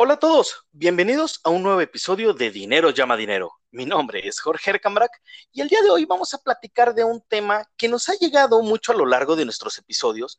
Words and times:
Hola 0.00 0.14
a 0.14 0.18
todos, 0.20 0.64
bienvenidos 0.70 1.40
a 1.42 1.50
un 1.50 1.64
nuevo 1.64 1.80
episodio 1.80 2.32
de 2.32 2.52
Dinero 2.52 2.90
llama 2.90 3.16
dinero. 3.16 3.54
Mi 3.72 3.84
nombre 3.84 4.28
es 4.28 4.38
Jorge 4.38 4.70
Ercambrak 4.70 5.10
y 5.50 5.60
el 5.60 5.68
día 5.68 5.82
de 5.82 5.90
hoy 5.90 6.04
vamos 6.04 6.32
a 6.34 6.38
platicar 6.38 6.94
de 6.94 7.02
un 7.02 7.20
tema 7.20 7.64
que 7.76 7.88
nos 7.88 8.08
ha 8.08 8.14
llegado 8.14 8.62
mucho 8.62 8.92
a 8.92 8.94
lo 8.94 9.06
largo 9.06 9.34
de 9.34 9.44
nuestros 9.44 9.76
episodios 9.76 10.38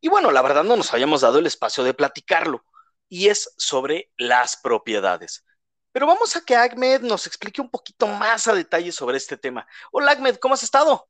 y 0.00 0.08
bueno, 0.08 0.32
la 0.32 0.42
verdad 0.42 0.64
no 0.64 0.76
nos 0.76 0.92
habíamos 0.92 1.20
dado 1.20 1.38
el 1.38 1.46
espacio 1.46 1.84
de 1.84 1.94
platicarlo 1.94 2.64
y 3.08 3.28
es 3.28 3.54
sobre 3.56 4.10
las 4.16 4.56
propiedades. 4.56 5.44
Pero 5.92 6.08
vamos 6.08 6.34
a 6.34 6.44
que 6.44 6.56
Ahmed 6.56 7.02
nos 7.02 7.28
explique 7.28 7.60
un 7.60 7.70
poquito 7.70 8.08
más 8.08 8.48
a 8.48 8.54
detalle 8.54 8.90
sobre 8.90 9.18
este 9.18 9.36
tema. 9.36 9.68
Hola 9.92 10.10
Ahmed, 10.10 10.38
¿cómo 10.38 10.54
has 10.54 10.64
estado? 10.64 11.08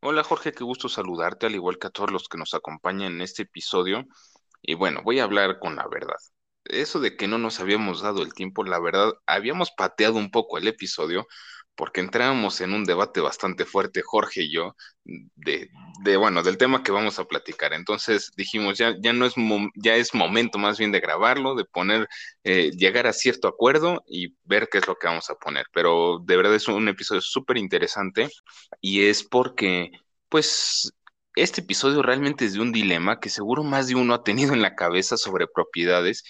Hola 0.00 0.24
Jorge, 0.24 0.52
qué 0.52 0.64
gusto 0.64 0.88
saludarte, 0.88 1.44
al 1.44 1.54
igual 1.54 1.78
que 1.78 1.88
a 1.88 1.90
todos 1.90 2.10
los 2.10 2.26
que 2.26 2.38
nos 2.38 2.54
acompañan 2.54 3.16
en 3.16 3.20
este 3.20 3.42
episodio. 3.42 4.06
Y 4.62 4.72
bueno, 4.72 5.02
voy 5.04 5.20
a 5.20 5.24
hablar 5.24 5.58
con 5.58 5.76
la 5.76 5.86
verdad 5.88 6.16
eso 6.68 7.00
de 7.00 7.16
que 7.16 7.28
no 7.28 7.38
nos 7.38 7.60
habíamos 7.60 8.02
dado 8.02 8.22
el 8.22 8.34
tiempo, 8.34 8.64
la 8.64 8.80
verdad, 8.80 9.12
habíamos 9.26 9.70
pateado 9.70 10.16
un 10.16 10.30
poco 10.30 10.58
el 10.58 10.68
episodio 10.68 11.26
porque 11.78 12.00
entrábamos 12.00 12.60
en 12.60 12.72
un 12.72 12.84
debate 12.84 13.20
bastante 13.20 13.64
fuerte, 13.64 14.02
Jorge 14.02 14.42
y 14.42 14.52
yo, 14.52 14.74
de, 15.04 15.70
bueno, 16.16 16.42
del 16.42 16.58
tema 16.58 16.82
que 16.82 16.90
vamos 16.90 17.20
a 17.20 17.24
platicar. 17.26 17.72
Entonces 17.72 18.32
dijimos, 18.36 18.76
ya, 18.76 18.96
ya 19.00 19.12
no 19.12 19.24
es, 19.26 19.34
ya 19.76 19.94
es 19.94 20.12
momento 20.12 20.58
más 20.58 20.76
bien 20.76 20.90
de 20.90 20.98
grabarlo, 20.98 21.54
de 21.54 21.64
poner, 21.64 22.08
eh, 22.42 22.72
llegar 22.72 23.06
a 23.06 23.12
cierto 23.12 23.46
acuerdo 23.46 24.02
y 24.08 24.34
ver 24.42 24.68
qué 24.68 24.78
es 24.78 24.88
lo 24.88 24.96
que 24.96 25.06
vamos 25.06 25.30
a 25.30 25.36
poner. 25.36 25.66
Pero 25.72 26.18
de 26.24 26.36
verdad 26.36 26.54
es 26.56 26.66
un 26.66 26.88
episodio 26.88 27.20
súper 27.20 27.58
interesante 27.58 28.28
y 28.80 29.04
es 29.04 29.22
porque, 29.22 29.92
pues, 30.28 30.92
este 31.36 31.60
episodio 31.60 32.02
realmente 32.02 32.44
es 32.44 32.54
de 32.54 32.60
un 32.60 32.72
dilema 32.72 33.20
que 33.20 33.30
seguro 33.30 33.62
más 33.62 33.86
de 33.86 33.94
uno 33.94 34.14
ha 34.14 34.24
tenido 34.24 34.52
en 34.52 34.62
la 34.62 34.74
cabeza 34.74 35.16
sobre 35.16 35.46
propiedades 35.46 36.24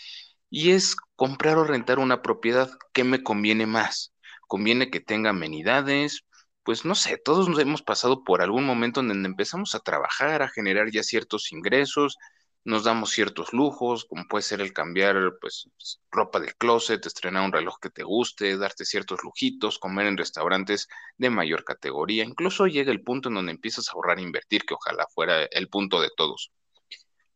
y 0.51 0.71
es 0.73 0.97
comprar 1.17 1.59
o 1.59 1.65
rentar 1.65 1.99
una 1.99 2.23
propiedad. 2.23 2.71
¿Qué 2.93 3.05
me 3.05 3.23
conviene 3.23 3.67
más? 3.67 4.15
¿Conviene 4.47 4.91
que 4.91 5.01
tenga 5.01 5.31
amenidades? 5.31 6.25
Pues 6.63 6.85
no 6.85 6.95
sé, 6.95 7.17
todos 7.17 7.49
nos 7.49 7.59
hemos 7.61 7.83
pasado 7.83 8.25
por 8.25 8.43
algún 8.43 8.65
momento 8.65 9.01
en 9.01 9.09
donde 9.09 9.29
empezamos 9.29 9.75
a 9.75 9.81
trabajar, 9.81 10.43
a 10.43 10.49
generar 10.49 10.91
ya 10.91 11.03
ciertos 11.03 11.53
ingresos, 11.53 12.17
nos 12.65 12.85
damos 12.85 13.11
ciertos 13.11 13.55
lujos, 13.55 14.05
como 14.05 14.27
puede 14.29 14.43
ser 14.43 14.61
el 14.61 14.75
cambiar 14.75 15.39
pues 15.41 15.71
ropa 16.11 16.39
del 16.39 16.55
closet, 16.57 17.05
estrenar 17.07 17.45
un 17.45 17.53
reloj 17.53 17.79
que 17.81 17.89
te 17.89 18.03
guste, 18.03 18.59
darte 18.59 18.85
ciertos 18.85 19.21
lujitos, 19.25 19.79
comer 19.79 20.07
en 20.07 20.19
restaurantes 20.19 20.89
de 21.17 21.31
mayor 21.31 21.65
categoría. 21.65 22.25
Incluso 22.25 22.67
llega 22.67 22.93
el 22.93 23.03
punto 23.03 23.31
en 23.31 23.37
donde 23.37 23.53
empiezas 23.53 23.89
a 23.89 23.93
ahorrar 23.93 24.19
e 24.19 24.23
invertir, 24.23 24.65
que 24.67 24.75
ojalá 24.75 25.07
fuera 25.15 25.45
el 25.45 25.69
punto 25.69 26.01
de 26.01 26.11
todos. 26.15 26.53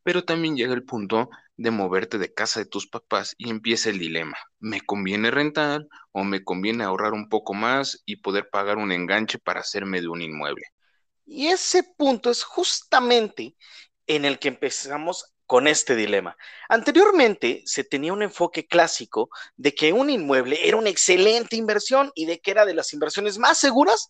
Pero 0.02 0.24
también 0.24 0.56
llega 0.56 0.74
el 0.74 0.84
punto 0.84 1.30
de 1.56 1.70
moverte 1.70 2.18
de 2.18 2.32
casa 2.32 2.60
de 2.60 2.66
tus 2.66 2.86
papás 2.86 3.34
y 3.38 3.50
empieza 3.50 3.90
el 3.90 3.98
dilema. 3.98 4.36
¿Me 4.58 4.80
conviene 4.80 5.30
rentar 5.30 5.86
o 6.12 6.24
me 6.24 6.44
conviene 6.44 6.84
ahorrar 6.84 7.12
un 7.12 7.28
poco 7.28 7.54
más 7.54 8.02
y 8.06 8.16
poder 8.16 8.48
pagar 8.50 8.78
un 8.78 8.92
enganche 8.92 9.38
para 9.38 9.60
hacerme 9.60 10.00
de 10.00 10.08
un 10.08 10.22
inmueble? 10.22 10.64
Y 11.26 11.48
ese 11.48 11.82
punto 11.82 12.30
es 12.30 12.42
justamente 12.42 13.56
en 14.06 14.24
el 14.24 14.38
que 14.38 14.48
empezamos 14.48 15.32
con 15.46 15.68
este 15.68 15.94
dilema. 15.94 16.36
Anteriormente 16.68 17.62
se 17.66 17.84
tenía 17.84 18.12
un 18.12 18.22
enfoque 18.22 18.66
clásico 18.66 19.28
de 19.56 19.74
que 19.74 19.92
un 19.92 20.10
inmueble 20.10 20.66
era 20.66 20.78
una 20.78 20.88
excelente 20.88 21.56
inversión 21.56 22.10
y 22.14 22.26
de 22.26 22.40
que 22.40 22.50
era 22.50 22.64
de 22.64 22.74
las 22.74 22.92
inversiones 22.92 23.38
más 23.38 23.58
seguras 23.58 24.08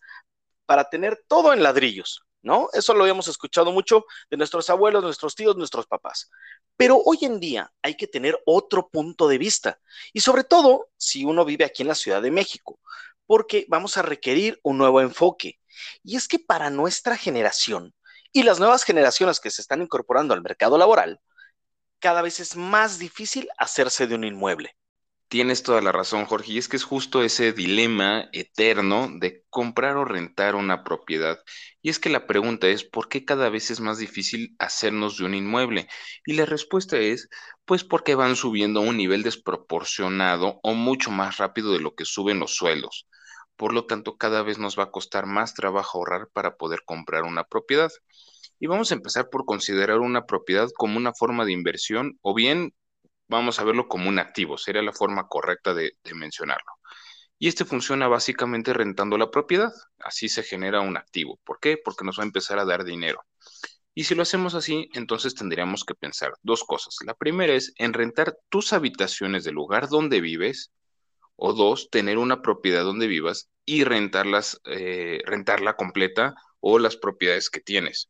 para 0.65 0.89
tener 0.89 1.21
todo 1.27 1.53
en 1.53 1.61
ladrillos. 1.61 2.23
¿No? 2.43 2.69
Eso 2.73 2.93
lo 2.93 3.01
habíamos 3.01 3.27
escuchado 3.27 3.71
mucho 3.71 4.05
de 4.29 4.37
nuestros 4.37 4.69
abuelos, 4.69 5.03
nuestros 5.03 5.33
tíos, 5.35 5.55
nuestros 5.55 5.87
papás. 5.87 6.29
Pero 6.77 7.01
hoy 7.03 7.19
en 7.21 7.39
día 7.39 7.71
hay 7.81 7.95
que 7.95 8.07
tener 8.07 8.39
otro 8.45 8.89
punto 8.89 9.27
de 9.27 9.37
vista 9.37 9.79
y 10.11 10.19
sobre 10.19 10.43
todo 10.43 10.89
si 10.97 11.25
uno 11.25 11.45
vive 11.45 11.65
aquí 11.65 11.81
en 11.81 11.87
la 11.87 11.95
Ciudad 11.95 12.21
de 12.21 12.31
México, 12.31 12.79
porque 13.25 13.65
vamos 13.69 13.97
a 13.97 14.01
requerir 14.01 14.59
un 14.63 14.77
nuevo 14.77 15.01
enfoque. 15.01 15.59
Y 16.03 16.17
es 16.17 16.27
que 16.27 16.37
para 16.37 16.69
nuestra 16.69 17.17
generación 17.17 17.95
y 18.31 18.43
las 18.43 18.59
nuevas 18.59 18.83
generaciones 18.83 19.39
que 19.39 19.49
se 19.49 19.61
están 19.61 19.81
incorporando 19.81 20.33
al 20.33 20.41
mercado 20.41 20.77
laboral, 20.77 21.19
cada 21.99 22.21
vez 22.21 22.39
es 22.41 22.55
más 22.57 22.99
difícil 22.99 23.47
hacerse 23.57 24.07
de 24.07 24.15
un 24.15 24.25
inmueble. 24.25 24.75
Tienes 25.33 25.63
toda 25.63 25.81
la 25.81 25.91
razón, 25.91 26.25
Jorge, 26.25 26.51
y 26.51 26.57
es 26.59 26.69
que 26.69 26.77
es 26.77 26.83
justo 26.83 27.23
ese 27.23 27.53
dilema 27.53 28.29
eterno 28.33 29.09
de 29.15 29.43
comprar 29.49 29.97
o 29.97 30.05
rentar 30.05 30.53
una 30.53 30.83
propiedad. 30.83 31.39
Y 31.81 31.89
es 31.89 31.97
que 31.97 32.11
la 32.11 32.27
pregunta 32.27 32.67
es, 32.67 32.83
¿por 32.83 33.09
qué 33.09 33.25
cada 33.25 33.49
vez 33.49 33.71
es 33.71 33.79
más 33.79 33.97
difícil 33.97 34.55
hacernos 34.59 35.17
de 35.17 35.25
un 35.25 35.33
inmueble? 35.33 35.87
Y 36.27 36.33
la 36.33 36.45
respuesta 36.45 36.99
es, 36.99 37.29
pues 37.65 37.83
porque 37.83 38.13
van 38.13 38.35
subiendo 38.35 38.81
a 38.81 38.83
un 38.83 38.95
nivel 38.95 39.23
desproporcionado 39.23 40.59
o 40.61 40.75
mucho 40.75 41.09
más 41.09 41.37
rápido 41.37 41.73
de 41.73 41.79
lo 41.79 41.95
que 41.95 42.05
suben 42.05 42.37
los 42.37 42.53
suelos. 42.53 43.07
Por 43.55 43.73
lo 43.73 43.87
tanto, 43.87 44.17
cada 44.17 44.43
vez 44.43 44.59
nos 44.59 44.77
va 44.77 44.83
a 44.83 44.91
costar 44.91 45.25
más 45.25 45.55
trabajo 45.55 45.97
ahorrar 45.97 46.29
para 46.31 46.57
poder 46.57 46.83
comprar 46.85 47.23
una 47.23 47.43
propiedad. 47.43 47.91
Y 48.59 48.67
vamos 48.67 48.91
a 48.91 48.93
empezar 48.93 49.31
por 49.31 49.45
considerar 49.45 49.97
una 49.97 50.27
propiedad 50.27 50.69
como 50.77 50.97
una 50.97 51.11
forma 51.11 51.43
de 51.43 51.53
inversión 51.53 52.19
o 52.21 52.35
bien 52.35 52.75
vamos 53.33 53.59
a 53.59 53.63
verlo 53.63 53.87
como 53.87 54.09
un 54.09 54.19
activo, 54.19 54.57
sería 54.57 54.81
la 54.81 54.93
forma 54.93 55.27
correcta 55.27 55.73
de, 55.73 55.97
mencionarlo. 56.13 56.71
Y 57.37 57.47
este 57.47 57.65
funciona 57.65 58.07
básicamente 58.07 58.73
rentando 58.73 59.17
la 59.17 59.31
propiedad, 59.31 59.73
así 59.99 60.29
se 60.29 60.43
genera 60.43 60.81
un 60.81 60.95
activo. 60.97 61.39
¿Por 61.43 61.59
qué? 61.59 61.77
Porque 61.83 62.05
nos 62.05 62.17
va 62.17 62.23
a 62.23 62.27
empezar 62.27 62.59
a 62.59 62.65
dar 62.65 62.83
dinero. 62.85 63.21
Y 63.95 64.05
si 64.05 64.15
lo 64.15 64.23
hacemos 64.23 64.55
así, 64.55 64.89
entonces 64.93 65.35
tendríamos 65.35 65.83
que 65.83 65.95
pensar 65.95 66.33
dos 66.41 66.63
cosas. 66.63 66.95
La 67.05 67.13
primera 67.13 67.53
es 67.53 67.73
en 67.77 67.93
rentar 67.93 68.37
tus 68.49 68.73
habitaciones 68.73 69.43
del 69.43 69.55
lugar 69.55 69.89
donde 69.89 70.21
vives, 70.21 70.71
o 71.35 71.53
dos, 71.53 71.89
tener 71.89 72.17
una 72.17 72.41
propiedad 72.41 72.83
donde 72.83 73.07
vivas 73.07 73.49
y 73.65 73.83
rentarlas, 73.83 74.61
eh, 74.65 75.21
rentarla 75.25 75.75
completa 75.75 76.35
o 76.59 76.79
las 76.79 76.95
propiedades 76.95 77.49
que 77.49 77.59
tienes. 77.59 78.09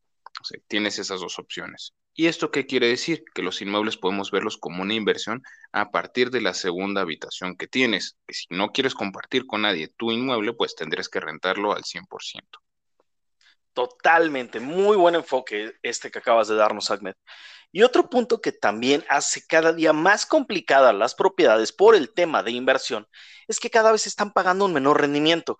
Tienes 0.67 0.99
esas 0.99 1.21
dos 1.21 1.39
opciones. 1.39 1.93
¿Y 2.15 2.27
esto 2.27 2.51
qué 2.51 2.67
quiere 2.67 2.87
decir? 2.87 3.23
Que 3.33 3.41
los 3.41 3.61
inmuebles 3.61 3.97
podemos 3.97 4.29
verlos 4.29 4.57
como 4.57 4.83
una 4.83 4.93
inversión 4.93 5.41
a 5.71 5.89
partir 5.89 6.29
de 6.29 6.41
la 6.41 6.53
segunda 6.53 7.01
habitación 7.01 7.55
que 7.55 7.67
tienes. 7.67 8.17
Que 8.27 8.35
si 8.35 8.45
no 8.49 8.69
quieres 8.69 8.93
compartir 8.93 9.47
con 9.47 9.63
nadie 9.63 9.87
tu 9.97 10.11
inmueble, 10.11 10.53
pues 10.53 10.75
tendrías 10.75 11.09
que 11.09 11.19
rentarlo 11.19 11.73
al 11.73 11.83
100%. 11.83 12.59
Totalmente, 13.73 14.59
muy 14.59 14.95
buen 14.95 15.15
enfoque 15.15 15.73
este 15.81 16.11
que 16.11 16.19
acabas 16.19 16.47
de 16.47 16.55
darnos, 16.55 16.91
Ahmed. 16.91 17.15
Y 17.71 17.81
otro 17.81 18.07
punto 18.07 18.39
que 18.39 18.51
también 18.51 19.03
hace 19.09 19.43
cada 19.47 19.73
día 19.73 19.93
más 19.93 20.27
complicadas 20.27 20.93
las 20.93 21.15
propiedades 21.15 21.71
por 21.71 21.95
el 21.95 22.13
tema 22.13 22.43
de 22.43 22.51
inversión 22.51 23.07
es 23.47 23.59
que 23.59 23.71
cada 23.71 23.91
vez 23.91 24.05
están 24.05 24.31
pagando 24.31 24.65
un 24.65 24.73
menor 24.73 25.01
rendimiento. 25.01 25.57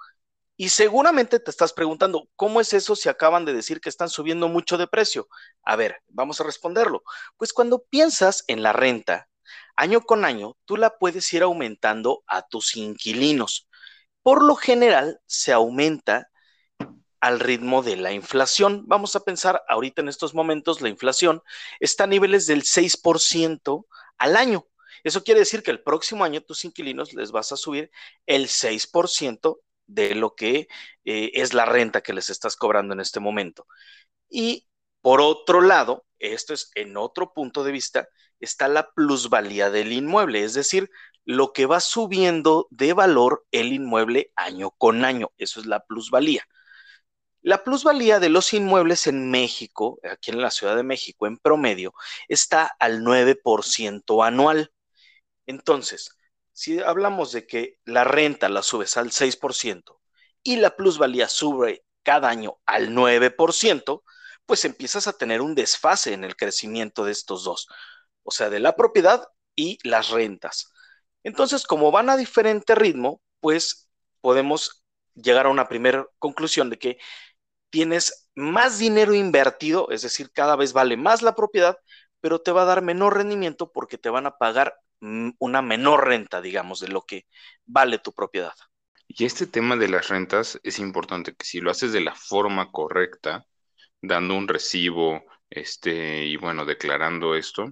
Y 0.56 0.70
seguramente 0.70 1.40
te 1.40 1.50
estás 1.50 1.74
preguntando, 1.74 2.30
¿cómo 2.36 2.62
es 2.62 2.74
eso 2.74 2.96
si 2.96 3.10
acaban 3.10 3.44
de 3.46 3.54
decir 3.54 3.82
que 3.82 3.90
están 3.90 4.10
subiendo 4.10 4.48
mucho 4.48 4.78
de 4.78 4.88
precio? 4.88 5.28
A 5.64 5.76
ver, 5.76 5.98
vamos 6.08 6.40
a 6.40 6.44
responderlo. 6.44 7.04
Pues 7.38 7.54
cuando 7.54 7.84
piensas 7.84 8.44
en 8.48 8.62
la 8.62 8.72
renta, 8.72 9.28
año 9.76 10.02
con 10.02 10.26
año, 10.26 10.56
tú 10.66 10.78
la 10.78 10.98
puedes 10.98 11.32
ir 11.34 11.42
aumentando 11.44 12.24
a 12.28 12.44
tus 12.44 12.76
inquilinos. 12.76 13.68
Por 14.22 14.44
lo 14.44 14.56
general, 14.56 15.20
se 15.26 15.52
aumenta 15.52 16.30
al 17.20 17.40
ritmo 17.40 17.82
de 17.82 17.96
la 17.96 18.12
inflación. 18.12 18.84
Vamos 18.86 19.16
a 19.16 19.22
pensar, 19.22 19.64
ahorita 19.68 20.02
en 20.02 20.10
estos 20.10 20.36
momentos, 20.36 20.82
la 20.82 20.90
inflación 20.90 21.42
está 21.80 22.04
a 22.04 22.08
niveles 22.08 22.46
del 22.48 22.64
6% 22.64 23.88
al 24.18 24.36
año. 24.36 24.68
Eso 25.04 25.24
quiere 25.24 25.40
decir 25.40 25.64
que 25.64 25.72
el 25.72 25.82
próximo 25.82 26.24
año 26.24 26.42
tus 26.42 26.64
inquilinos 26.64 27.14
les 27.14 27.32
vas 27.32 27.52
a 27.52 27.58
subir 27.58 27.92
el 28.26 28.48
6% 28.50 29.60
de 29.88 30.16
lo 30.16 30.36
que 30.36 30.68
eh, 31.06 31.32
es 31.36 31.54
la 31.54 31.66
renta 31.66 32.02
que 32.02 32.14
les 32.14 32.30
estás 32.30 32.56
cobrando 32.56 32.94
en 32.94 33.00
este 33.00 33.20
momento. 33.20 33.68
Y 34.30 34.68
por 35.02 35.22
otro 35.22 35.62
lado, 35.62 36.06
esto 36.20 36.54
es 36.54 36.72
en 36.76 36.98
otro 36.98 37.34
punto 37.34 37.64
de 37.64 37.72
vista, 37.72 38.08
está 38.40 38.68
la 38.68 38.92
plusvalía 38.92 39.70
del 39.70 39.92
inmueble, 39.94 40.44
es 40.44 40.54
decir, 40.54 40.90
lo 41.26 41.54
que 41.54 41.66
va 41.66 41.80
subiendo 41.80 42.68
de 42.72 42.94
valor 42.94 43.46
el 43.52 43.74
inmueble 43.74 44.32
año 44.36 44.72
con 44.72 45.06
año. 45.06 45.30
Eso 45.38 45.60
es 45.60 45.66
la 45.66 45.82
plusvalía. 45.86 46.46
La 47.42 47.64
plusvalía 47.64 48.20
de 48.20 48.30
los 48.30 48.54
inmuebles 48.54 49.06
en 49.08 49.30
México, 49.30 50.00
aquí 50.10 50.32
en 50.32 50.42
la 50.42 50.50
Ciudad 50.50 50.76
de 50.78 50.84
México, 50.84 51.28
en 51.28 51.38
promedio, 51.38 51.94
está 52.30 52.72
al 52.80 53.04
9% 53.04 54.24
anual. 54.24 54.72
Entonces, 55.46 56.18
si 56.54 56.80
hablamos 56.80 57.32
de 57.32 57.46
que 57.48 57.80
la 57.86 58.04
renta 58.04 58.50
la 58.50 58.64
subes 58.64 58.98
al 58.98 59.12
6% 59.12 60.02
y 60.44 60.58
la 60.58 60.76
plusvalía 60.76 61.28
sube 61.28 61.86
cada 62.04 62.30
año 62.30 62.60
al 62.66 62.94
9%, 62.94 64.04
pues 64.46 64.66
empiezas 64.66 65.08
a 65.08 65.14
tener 65.14 65.42
un 65.42 65.56
desfase 65.56 66.14
en 66.14 66.24
el 66.24 66.36
crecimiento 66.36 67.06
de 67.06 67.12
estos 67.12 67.44
dos, 67.44 67.68
o 68.24 68.32
sea, 68.32 68.50
de 68.50 68.60
la 68.60 68.76
propiedad 68.76 69.28
y 69.56 69.78
las 69.88 70.10
rentas. 70.10 70.72
Entonces, 71.24 71.66
como 71.66 71.92
van 71.92 72.10
a 72.10 72.18
diferente 72.18 72.76
ritmo, 72.76 73.22
pues 73.40 73.90
podemos 74.22 74.84
llegar 75.16 75.46
a 75.46 75.50
una 75.50 75.68
primera 75.70 76.08
conclusión 76.20 76.70
de 76.70 76.78
que 76.78 76.98
tienes 77.70 78.30
más 78.36 78.80
dinero 78.80 79.14
invertido, 79.14 79.90
es 79.92 80.02
decir, 80.02 80.32
cada 80.32 80.56
vez 80.56 80.74
vale 80.74 80.98
más 80.98 81.22
la 81.22 81.36
propiedad, 81.36 81.78
pero 82.22 82.42
te 82.42 82.52
va 82.52 82.64
a 82.64 82.66
dar 82.66 82.82
menor 82.82 83.16
rendimiento 83.18 83.72
porque 83.72 83.98
te 83.98 84.10
van 84.10 84.26
a 84.28 84.38
pagar 84.38 84.76
una 85.40 85.62
menor 85.62 86.08
renta, 86.08 86.42
digamos, 86.42 86.80
de 86.80 86.88
lo 86.88 87.04
que 87.04 87.26
vale 87.66 88.00
tu 88.00 88.14
propiedad. 88.14 88.54
Y 89.08 89.26
este 89.26 89.48
tema 89.48 89.76
de 89.76 89.90
las 89.90 90.08
rentas 90.08 90.60
es 90.64 90.80
importante 90.80 91.36
que 91.36 91.46
si 91.46 91.60
lo 91.60 91.72
haces 91.72 91.94
de 91.94 92.02
la 92.02 92.16
forma 92.16 92.72
correcta, 92.72 93.46
dando 94.02 94.36
un 94.36 94.48
recibo, 94.48 95.24
este, 95.50 96.26
y 96.26 96.38
bueno, 96.38 96.66
declarando 96.66 97.36
esto, 97.36 97.66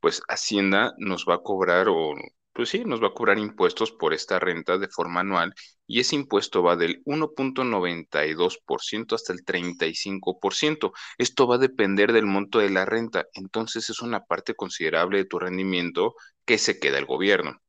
pues 0.00 0.22
Hacienda 0.28 0.94
nos 0.98 1.24
va 1.26 1.36
a 1.36 1.42
cobrar 1.42 1.88
o 1.88 2.14
pues 2.52 2.68
sí, 2.68 2.84
nos 2.84 3.02
va 3.02 3.08
a 3.08 3.14
cobrar 3.14 3.38
impuestos 3.38 3.92
por 3.92 4.12
esta 4.12 4.38
renta 4.38 4.78
de 4.78 4.88
forma 4.88 5.20
anual 5.20 5.54
y 5.86 6.00
ese 6.00 6.16
impuesto 6.16 6.62
va 6.62 6.76
del 6.76 7.02
1.92% 7.04 9.14
hasta 9.14 9.32
el 9.32 9.44
35%. 9.44 10.92
Esto 11.18 11.46
va 11.46 11.56
a 11.56 11.58
depender 11.58 12.12
del 12.12 12.26
monto 12.26 12.58
de 12.58 12.70
la 12.70 12.84
renta, 12.84 13.26
entonces 13.34 13.90
es 13.90 14.00
una 14.02 14.24
parte 14.24 14.54
considerable 14.54 15.18
de 15.18 15.24
tu 15.24 15.38
rendimiento 15.38 16.14
que 16.44 16.58
se 16.58 16.78
queda 16.80 16.98
el 16.98 17.06
gobierno. 17.06 17.60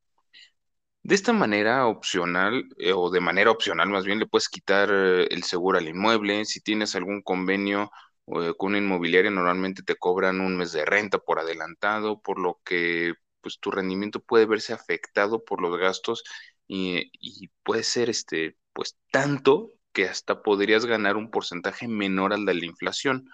De 1.04 1.16
esta 1.16 1.34
manera 1.34 1.88
opcional, 1.88 2.66
eh, 2.78 2.94
o 2.94 3.10
de 3.10 3.20
manera 3.20 3.52
opcional 3.52 3.90
más 3.90 4.06
bien, 4.06 4.20
le 4.20 4.26
puedes 4.28 4.48
quitar 4.50 4.90
eh, 4.92 5.28
el 5.32 5.44
seguro 5.44 5.78
al 5.78 5.88
inmueble. 5.90 6.46
Si 6.46 6.62
tienes 6.62 6.96
algún 6.96 7.22
convenio 7.22 7.92
eh, 8.28 8.54
con 8.58 8.70
una 8.70 8.78
inmobiliaria, 8.78 9.30
normalmente 9.32 9.84
te 9.84 9.96
cobran 9.98 10.40
un 10.40 10.56
mes 10.58 10.72
de 10.72 10.86
renta 10.86 11.18
por 11.20 11.40
adelantado, 11.40 12.22
por 12.22 12.40
lo 12.40 12.62
que 12.64 13.14
pues 13.42 13.60
tu 13.60 13.72
rendimiento 13.72 14.22
puede 14.22 14.46
verse 14.46 14.72
afectado 14.74 15.44
por 15.44 15.62
los 15.62 15.78
gastos 15.78 16.24
y, 16.68 17.12
y 17.20 17.50
puede 17.64 17.84
ser 17.84 18.10
este, 18.10 18.56
pues 18.72 18.98
tanto 19.12 19.72
que 19.92 20.06
hasta 20.08 20.42
podrías 20.42 20.86
ganar 20.86 21.18
un 21.18 21.30
porcentaje 21.30 21.88
menor 21.90 22.32
al 22.34 22.46
de 22.46 22.54
la 22.54 22.66
inflación. 22.66 23.28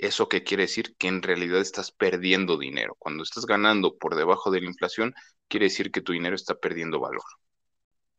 ¿Eso 0.00 0.30
qué 0.30 0.42
quiere 0.42 0.62
decir? 0.62 0.96
Que 0.96 1.08
en 1.08 1.22
realidad 1.22 1.60
estás 1.60 1.92
perdiendo 1.92 2.56
dinero. 2.56 2.96
Cuando 2.98 3.22
estás 3.22 3.44
ganando 3.44 3.98
por 3.98 4.16
debajo 4.16 4.50
de 4.50 4.62
la 4.62 4.66
inflación, 4.66 5.14
quiere 5.46 5.66
decir 5.66 5.92
que 5.92 6.00
tu 6.00 6.12
dinero 6.12 6.34
está 6.34 6.54
perdiendo 6.54 7.00
valor. 7.00 7.22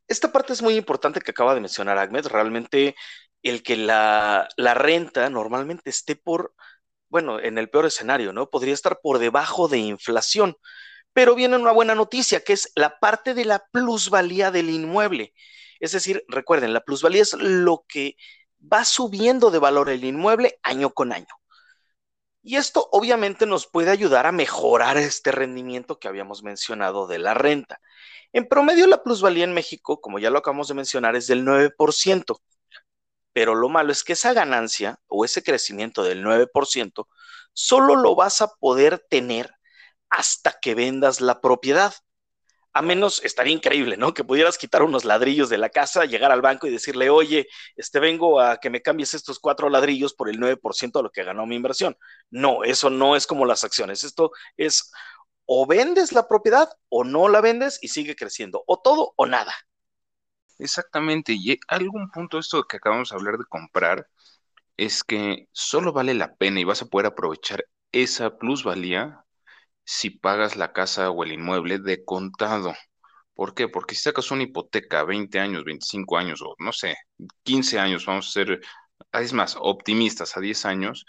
Esta 0.08 0.32
parte 0.32 0.54
es 0.54 0.62
muy 0.62 0.76
importante 0.76 1.22
que 1.22 1.32
acaba 1.32 1.56
de 1.56 1.60
mencionar 1.60 1.98
Ahmed. 1.98 2.28
Realmente 2.28 2.96
el 3.42 3.64
que 3.64 3.78
la, 3.78 4.48
la 4.58 4.76
renta 4.76 5.28
normalmente 5.32 5.90
esté 5.90 6.16
por, 6.16 6.54
bueno, 7.10 7.40
en 7.40 7.58
el 7.58 7.68
peor 7.72 7.88
escenario, 7.88 8.32
¿no? 8.32 8.52
Podría 8.52 8.76
estar 8.76 9.00
por 9.02 9.18
debajo 9.18 9.68
de 9.68 9.80
inflación. 9.80 10.58
Pero 11.14 11.34
viene 11.34 11.58
una 11.58 11.72
buena 11.72 11.96
noticia, 11.96 12.44
que 12.44 12.54
es 12.54 12.72
la 12.76 13.00
parte 13.00 13.34
de 13.34 13.46
la 13.46 13.66
plusvalía 13.72 14.52
del 14.52 14.70
inmueble. 14.70 15.34
Es 15.80 15.94
decir, 15.94 16.24
recuerden, 16.28 16.74
la 16.74 16.82
plusvalía 16.82 17.24
es 17.24 17.34
lo 17.34 17.86
que 17.88 18.18
va 18.72 18.86
subiendo 18.86 19.50
de 19.50 19.58
valor 19.58 19.90
el 19.90 20.04
inmueble 20.04 20.60
año 20.62 20.92
con 20.94 21.12
año. 21.12 21.41
Y 22.44 22.56
esto 22.56 22.90
obviamente 22.92 23.46
nos 23.46 23.68
puede 23.68 23.92
ayudar 23.92 24.26
a 24.26 24.32
mejorar 24.32 24.98
este 24.98 25.32
rendimiento 25.32 26.00
que 26.00 26.08
habíamos 26.08 26.44
mencionado 26.44 27.08
de 27.08 27.20
la 27.20 27.34
renta. 27.34 27.80
En 28.34 28.48
promedio, 28.48 28.88
la 28.88 29.04
plusvalía 29.04 29.44
en 29.44 29.54
México, 29.54 30.02
como 30.02 30.18
ya 30.18 30.30
lo 30.30 30.40
acabamos 30.40 30.68
de 30.68 30.74
mencionar, 30.74 31.16
es 31.16 31.28
del 31.28 31.46
9%. 31.46 32.42
Pero 33.34 33.56
lo 33.56 33.70
malo 33.70 33.92
es 33.92 34.04
que 34.04 34.14
esa 34.14 34.34
ganancia 34.34 35.00
o 35.08 35.24
ese 35.24 35.44
crecimiento 35.44 36.04
del 36.04 36.24
9% 36.24 37.08
solo 37.54 37.96
lo 37.96 38.16
vas 38.16 38.42
a 38.42 38.48
poder 38.56 39.00
tener 39.10 39.54
hasta 40.10 40.60
que 40.60 40.76
vendas 40.76 41.22
la 41.22 41.42
propiedad. 41.42 41.94
A 42.74 42.82
menos 42.82 43.22
estaría 43.24 43.54
increíble, 43.54 43.98
¿no? 43.98 44.14
Que 44.14 44.24
pudieras 44.24 44.58
quitar 44.58 44.84
unos 44.84 45.04
ladrillos 45.04 45.50
de 45.50 45.58
la 45.58 45.70
casa, 45.70 46.06
llegar 46.06 46.32
al 46.32 46.42
banco 46.42 46.68
y 46.68 46.72
decirle, 46.72 47.10
oye, 47.10 47.48
este 47.76 48.00
vengo 48.00 48.40
a 48.40 48.58
que 48.58 48.70
me 48.70 48.82
cambies 48.82 49.14
estos 49.14 49.40
cuatro 49.40 49.70
ladrillos 49.70 50.14
por 50.14 50.30
el 50.30 50.40
9% 50.40 51.00
de 51.00 51.04
lo 51.04 51.12
que 51.12 51.24
ganó 51.24 51.46
mi 51.46 51.56
inversión. 51.56 51.98
No, 52.30 52.64
eso 52.64 52.90
no 52.90 53.16
es 53.16 53.28
como 53.28 53.46
las 53.46 53.64
acciones. 53.64 54.04
Esto 54.06 54.32
es 54.56 54.92
o 55.46 55.68
vendes 55.68 56.14
la 56.14 56.28
propiedad 56.28 56.70
o 56.90 57.04
no 57.04 57.28
la 57.28 57.42
vendes 57.42 57.78
y 57.82 57.90
sigue 57.90 58.16
creciendo. 58.16 58.64
O 58.68 58.80
todo 58.80 59.14
o 59.18 59.26
nada. 59.26 59.54
Exactamente. 60.60 61.34
Y 61.34 61.60
algún 61.68 62.10
punto 62.12 62.38
esto 62.40 62.64
que 62.64 62.78
acabamos 62.78 63.10
de 63.10 63.16
hablar 63.18 63.38
de 63.38 63.46
comprar 63.46 64.08
es 64.78 65.04
que 65.04 65.48
solo 65.52 65.94
vale 65.94 66.14
la 66.14 66.36
pena 66.36 66.60
y 66.60 66.64
vas 66.64 66.82
a 66.82 66.86
poder 66.88 67.08
aprovechar 67.08 67.66
esa 67.92 68.38
plusvalía 68.38 69.26
si 69.84 70.10
pagas 70.12 70.56
la 70.56 70.74
casa 70.74 71.10
o 71.12 71.24
el 71.24 71.34
inmueble 71.34 71.80
de 71.80 72.04
contado. 72.06 72.74
¿Por 73.34 73.54
qué? 73.56 73.68
Porque 73.68 73.96
si 73.96 74.04
sacas 74.04 74.32
una 74.32 74.44
hipoteca 74.44 75.04
20 75.04 75.40
años, 75.40 75.64
25 75.64 76.18
años 76.18 76.42
o 76.42 76.56
no 76.60 76.72
sé, 76.74 76.98
15 77.44 77.80
años, 77.80 78.06
vamos 78.06 78.28
a 78.30 78.32
ser, 78.32 78.62
es 79.14 79.34
más, 79.34 79.56
optimistas 79.60 80.38
a 80.38 80.42
10 80.42 80.66
años, 80.66 81.06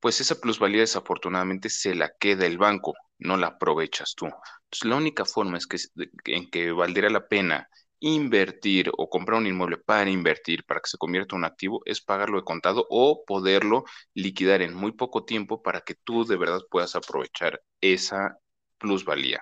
pues 0.00 0.20
esa 0.20 0.40
plusvalía 0.40 0.80
desafortunadamente 0.80 1.70
se 1.70 1.94
la 1.94 2.10
queda 2.18 2.46
el 2.46 2.58
banco, 2.58 2.94
no 3.18 3.36
la 3.36 3.48
aprovechas 3.48 4.14
tú. 4.14 4.26
Entonces 4.26 4.84
la 4.84 4.96
única 4.96 5.24
forma 5.24 5.58
es 5.58 5.66
que, 5.66 5.78
en 6.26 6.50
que 6.50 6.72
valdría 6.72 7.10
la 7.10 7.26
pena 7.28 7.68
invertir 8.06 8.90
o 8.96 9.08
comprar 9.10 9.38
un 9.38 9.46
inmueble 9.46 9.78
para 9.78 10.10
invertir, 10.10 10.64
para 10.64 10.80
que 10.80 10.88
se 10.90 10.98
convierta 10.98 11.34
en 11.34 11.40
un 11.40 11.44
activo, 11.44 11.82
es 11.84 12.00
pagarlo 12.00 12.38
de 12.38 12.44
contado 12.44 12.86
o 12.90 13.24
poderlo 13.26 13.84
liquidar 14.14 14.62
en 14.62 14.74
muy 14.74 14.92
poco 14.92 15.24
tiempo 15.24 15.62
para 15.62 15.80
que 15.82 15.94
tú 15.94 16.24
de 16.24 16.36
verdad 16.36 16.60
puedas 16.70 16.94
aprovechar 16.96 17.62
esa 17.80 18.38
plusvalía. 18.78 19.40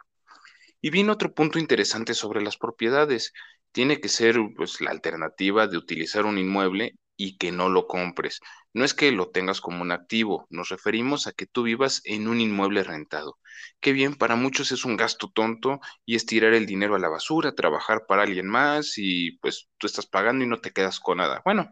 Y 0.81 0.91
viene 0.91 1.13
otro 1.13 1.35
punto 1.35 1.59
interesante 1.59 2.15
sobre 2.15 2.43
las 2.43 2.57
propiedades. 2.57 3.33
Tiene 3.73 4.01
que 4.01 4.09
ser 4.09 4.37
pues, 4.57 4.81
la 4.81 4.91
alternativa 4.91 5.67
de 5.67 5.79
utilizar 5.79 6.27
un 6.27 6.39
inmueble 6.39 6.95
y 7.17 7.37
que 7.37 7.53
no 7.53 7.69
lo 7.69 7.87
compres. 7.87 8.41
No 8.73 8.85
es 8.85 8.95
que 8.95 9.13
lo 9.13 9.31
tengas 9.31 9.61
como 9.61 9.83
un 9.83 9.93
activo, 9.93 10.47
nos 10.51 10.69
referimos 10.69 11.27
a 11.27 11.33
que 11.33 11.47
tú 11.47 11.63
vivas 11.63 12.01
en 12.05 12.29
un 12.29 12.41
inmueble 12.41 12.83
rentado. 12.83 13.39
Qué 13.81 13.93
bien, 13.93 14.15
para 14.15 14.37
muchos 14.37 14.73
es 14.73 14.85
un 14.85 14.97
gasto 14.97 15.31
tonto 15.33 15.81
y 16.05 16.17
es 16.17 16.27
tirar 16.27 16.55
el 16.55 16.67
dinero 16.67 16.97
a 16.97 16.99
la 16.99 17.09
basura, 17.09 17.55
trabajar 17.55 18.07
para 18.07 18.23
alguien 18.25 18.49
más 18.49 18.95
y 18.97 19.39
pues 19.39 19.69
tú 19.79 19.87
estás 19.87 20.07
pagando 20.07 20.45
y 20.45 20.49
no 20.49 20.61
te 20.61 20.73
quedas 20.73 20.99
con 20.99 21.19
nada. 21.19 21.41
Bueno, 21.45 21.71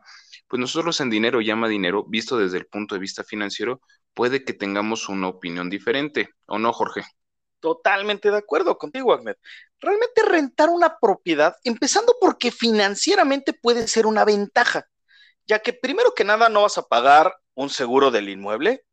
pues 0.49 0.61
nosotros 0.61 1.00
en 1.00 1.11
dinero 1.11 1.41
llama 1.41 1.69
dinero, 1.69 2.05
visto 2.09 2.38
desde 2.38 2.59
el 2.59 2.67
punto 2.67 2.95
de 2.95 3.00
vista 3.00 3.25
financiero, 3.25 3.81
puede 4.15 4.45
que 4.45 4.53
tengamos 4.53 5.09
una 5.09 5.29
opinión 5.29 5.71
diferente, 5.71 6.29
¿o 6.47 6.59
no, 6.59 6.73
Jorge? 6.73 7.03
Totalmente 7.59 8.31
de 8.31 8.38
acuerdo 8.38 8.77
contigo, 8.77 9.12
Ahmed. 9.12 9.37
Realmente 9.81 10.23
rentar 10.25 10.69
una 10.69 10.99
propiedad, 11.00 11.56
empezando 11.65 12.15
porque 12.21 12.50
financieramente 12.50 13.53
puede 13.53 13.88
ser 13.88 14.06
una 14.06 14.25
ventaja 14.25 14.87
ya 15.47 15.61
que 15.61 15.73
primero 15.73 16.15
que 16.15 16.25
nada 16.25 16.49
no 16.49 16.62
vas 16.62 16.79
a 16.79 16.89
pagar 16.89 17.35
un 17.55 17.71
seguro 17.71 18.11
del 18.11 18.29
inmueble, 18.29 18.85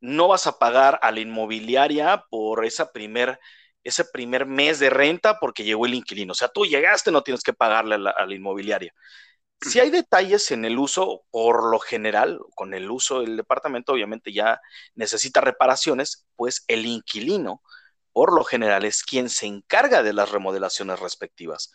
no 0.00 0.28
vas 0.28 0.46
a 0.46 0.58
pagar 0.58 0.98
a 1.02 1.10
la 1.12 1.20
inmobiliaria 1.20 2.24
por 2.30 2.64
esa 2.64 2.92
primer, 2.92 3.38
ese 3.84 4.04
primer 4.04 4.46
mes 4.46 4.78
de 4.78 4.90
renta 4.90 5.38
porque 5.38 5.64
llegó 5.64 5.86
el 5.86 5.94
inquilino. 5.94 6.32
O 6.32 6.34
sea, 6.34 6.48
tú 6.48 6.64
llegaste, 6.64 7.10
no 7.12 7.22
tienes 7.22 7.42
que 7.42 7.52
pagarle 7.52 7.96
a 7.96 7.98
la, 7.98 8.10
a 8.10 8.26
la 8.26 8.34
inmobiliaria. 8.34 8.94
Si 9.60 9.78
hay 9.78 9.90
detalles 9.90 10.50
en 10.52 10.64
el 10.64 10.78
uso, 10.78 11.24
por 11.30 11.70
lo 11.70 11.78
general, 11.80 12.40
con 12.54 12.72
el 12.74 12.90
uso 12.90 13.20
del 13.20 13.36
departamento, 13.36 13.92
obviamente 13.92 14.32
ya 14.32 14.60
necesita 14.94 15.42
reparaciones, 15.42 16.26
pues 16.36 16.64
el 16.68 16.86
inquilino, 16.86 17.62
por 18.12 18.32
lo 18.34 18.44
general, 18.44 18.84
es 18.86 19.02
quien 19.04 19.28
se 19.28 19.46
encarga 19.46 20.02
de 20.02 20.14
las 20.14 20.30
remodelaciones 20.30 20.98
respectivas. 21.00 21.72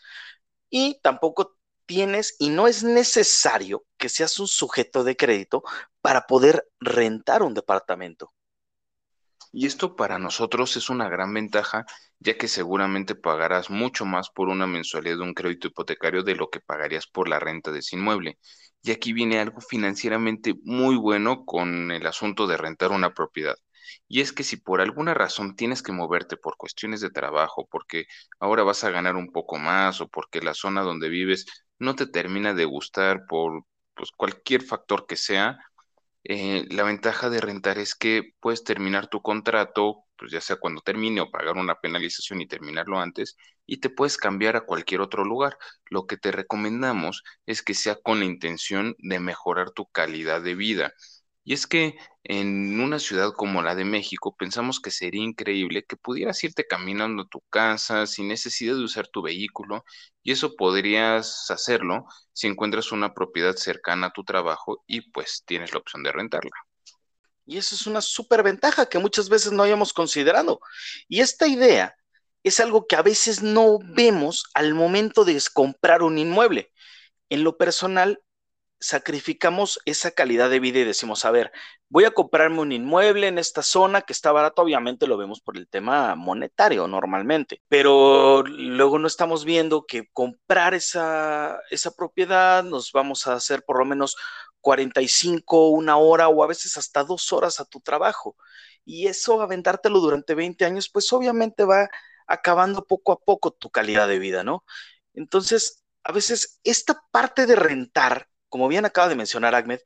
Y 0.69 0.99
tampoco 1.01 1.57
tienes 1.85 2.35
y 2.39 2.49
no 2.49 2.67
es 2.67 2.83
necesario 2.83 3.85
que 3.97 4.09
seas 4.09 4.39
un 4.39 4.47
sujeto 4.47 5.03
de 5.03 5.15
crédito 5.15 5.63
para 6.01 6.27
poder 6.27 6.67
rentar 6.79 7.43
un 7.43 7.53
departamento. 7.53 8.33
Y 9.51 9.67
esto 9.67 9.95
para 9.95 10.19
nosotros 10.19 10.75
es 10.75 10.89
una 10.89 11.07
gran 11.07 11.33
ventaja, 11.33 11.85
ya 12.19 12.37
que 12.37 12.49
seguramente 12.49 13.15
pagarás 13.15 13.69
mucho 13.69 14.05
más 14.05 14.29
por 14.29 14.49
una 14.49 14.67
mensualidad 14.67 15.15
de 15.15 15.23
un 15.23 15.33
crédito 15.33 15.67
hipotecario 15.67 16.23
de 16.23 16.35
lo 16.35 16.49
que 16.49 16.59
pagarías 16.59 17.07
por 17.07 17.29
la 17.29 17.39
renta 17.39 17.71
de 17.71 17.79
ese 17.79 17.95
inmueble. 17.95 18.37
Y 18.83 18.91
aquí 18.91 19.13
viene 19.13 19.39
algo 19.39 19.61
financieramente 19.61 20.55
muy 20.63 20.97
bueno 20.97 21.45
con 21.45 21.91
el 21.91 22.05
asunto 22.05 22.47
de 22.47 22.57
rentar 22.57 22.91
una 22.91 23.13
propiedad. 23.13 23.55
Y 24.07 24.21
es 24.21 24.33
que 24.33 24.43
si 24.43 24.57
por 24.57 24.81
alguna 24.81 25.13
razón 25.13 25.55
tienes 25.55 25.81
que 25.81 25.91
moverte 25.91 26.37
por 26.37 26.57
cuestiones 26.57 27.01
de 27.01 27.09
trabajo, 27.09 27.67
porque 27.71 28.07
ahora 28.39 28.63
vas 28.63 28.83
a 28.83 28.91
ganar 28.91 29.15
un 29.15 29.31
poco 29.31 29.57
más 29.57 30.01
o 30.01 30.07
porque 30.07 30.41
la 30.41 30.53
zona 30.53 30.81
donde 30.81 31.09
vives 31.09 31.45
no 31.79 31.95
te 31.95 32.07
termina 32.07 32.53
de 32.53 32.65
gustar 32.65 33.25
por 33.27 33.63
pues, 33.95 34.11
cualquier 34.11 34.63
factor 34.63 35.05
que 35.07 35.15
sea, 35.15 35.59
eh, 36.23 36.65
la 36.71 36.83
ventaja 36.83 37.29
de 37.29 37.39
rentar 37.39 37.77
es 37.77 37.93
que 37.95 38.33
puedes 38.39 38.63
terminar 38.63 39.07
tu 39.07 39.21
contrato, 39.21 40.05
pues 40.17 40.31
ya 40.31 40.41
sea 40.41 40.55
cuando 40.57 40.81
termine 40.81 41.21
o 41.21 41.29
pagar 41.29 41.55
una 41.57 41.75
penalización 41.75 42.41
y 42.41 42.47
terminarlo 42.47 42.99
antes, 42.99 43.37
y 43.67 43.77
te 43.77 43.89
puedes 43.91 44.17
cambiar 44.17 44.55
a 44.55 44.61
cualquier 44.65 45.01
otro 45.01 45.23
lugar. 45.23 45.57
Lo 45.89 46.07
que 46.07 46.17
te 46.17 46.31
recomendamos 46.31 47.23
es 47.45 47.61
que 47.61 47.75
sea 47.75 47.95
con 47.95 48.19
la 48.19 48.25
intención 48.25 48.95
de 48.99 49.19
mejorar 49.19 49.71
tu 49.71 49.85
calidad 49.87 50.41
de 50.41 50.55
vida. 50.55 50.93
Y 51.45 51.53
es 51.53 51.67
que 51.67 51.95
en 52.23 52.79
una 52.81 52.99
ciudad 52.99 53.31
como 53.33 53.61
la 53.61 53.75
de 53.75 53.85
México 53.85 54.35
pensamos 54.35 54.79
que 54.81 54.91
sería 54.91 55.23
increíble 55.23 55.85
que 55.85 55.95
pudieras 55.95 56.43
irte 56.43 56.65
caminando 56.67 57.23
a 57.23 57.27
tu 57.27 57.41
casa 57.51 58.07
sin 58.07 58.27
necesidad 58.27 58.75
de 58.75 58.83
usar 58.83 59.07
tu 59.07 59.21
vehículo 59.21 59.85
y 60.23 60.31
eso 60.31 60.55
podrías 60.55 61.49
hacerlo 61.51 62.05
si 62.33 62.47
encuentras 62.47 62.91
una 62.91 63.13
propiedad 63.13 63.55
cercana 63.55 64.07
a 64.07 64.11
tu 64.13 64.23
trabajo 64.23 64.83
y 64.87 65.11
pues 65.11 65.43
tienes 65.45 65.71
la 65.71 65.79
opción 65.79 66.03
de 66.03 66.11
rentarla. 66.11 66.51
Y 67.45 67.57
eso 67.57 67.75
es 67.75 67.85
una 67.85 68.01
súper 68.01 68.41
ventaja 68.41 68.87
que 68.87 68.97
muchas 68.97 69.29
veces 69.29 69.51
no 69.51 69.61
hayamos 69.63 69.93
considerado. 69.93 70.59
Y 71.07 71.21
esta 71.21 71.47
idea 71.47 71.95
es 72.43 72.59
algo 72.59 72.87
que 72.87 72.95
a 72.95 73.03
veces 73.03 73.43
no 73.43 73.77
vemos 73.83 74.45
al 74.55 74.73
momento 74.73 75.25
de 75.25 75.39
comprar 75.53 76.01
un 76.01 76.17
inmueble. 76.17 76.71
En 77.29 77.43
lo 77.43 77.57
personal, 77.57 78.21
sacrificamos 78.85 79.79
esa 79.85 80.11
calidad 80.11 80.49
de 80.51 80.59
vida 80.59 80.79
y 80.79 80.83
decimos, 80.83 81.25
a 81.25 81.31
ver, 81.31 81.51
voy 81.89 82.05
a 82.05 82.11
comprarme 82.11 82.59
un 82.59 82.71
inmueble 82.71 83.27
en 83.27 83.39
esta 83.39 83.63
zona 83.63 84.03
que 84.03 84.13
está 84.13 84.31
barato, 84.31 84.61
obviamente 84.61 85.07
lo 85.07 85.17
vemos 85.17 85.41
por 85.41 85.57
el 85.57 85.67
tema 85.67 86.13
monetario 86.15 86.87
normalmente, 86.87 87.63
pero 87.67 88.43
luego 88.43 88.99
no 88.99 89.07
estamos 89.07 89.43
viendo 89.43 89.85
que 89.87 90.07
comprar 90.13 90.75
esa, 90.75 91.59
esa 91.71 91.91
propiedad 91.95 92.63
nos 92.63 92.91
vamos 92.91 93.25
a 93.25 93.33
hacer 93.33 93.63
por 93.63 93.79
lo 93.79 93.85
menos 93.85 94.17
45, 94.61 95.69
una 95.69 95.97
hora 95.97 96.27
o 96.27 96.43
a 96.43 96.47
veces 96.47 96.77
hasta 96.77 97.03
dos 97.03 97.33
horas 97.33 97.59
a 97.59 97.65
tu 97.65 97.81
trabajo. 97.81 98.35
Y 98.83 99.07
eso, 99.07 99.41
aventártelo 99.41 99.99
durante 99.99 100.35
20 100.35 100.63
años, 100.65 100.89
pues 100.89 101.11
obviamente 101.13 101.65
va 101.65 101.89
acabando 102.27 102.85
poco 102.85 103.11
a 103.13 103.19
poco 103.19 103.51
tu 103.51 103.71
calidad 103.71 104.07
de 104.07 104.19
vida, 104.19 104.43
¿no? 104.43 104.63
Entonces, 105.13 105.83
a 106.03 106.11
veces 106.11 106.59
esta 106.63 107.03
parte 107.11 107.47
de 107.47 107.55
rentar 107.55 108.27
como 108.55 108.69
bien 108.69 108.85
acaba 108.85 109.09
de 109.09 109.17
mencionar 109.17 109.53
Ahmed, 109.53 109.81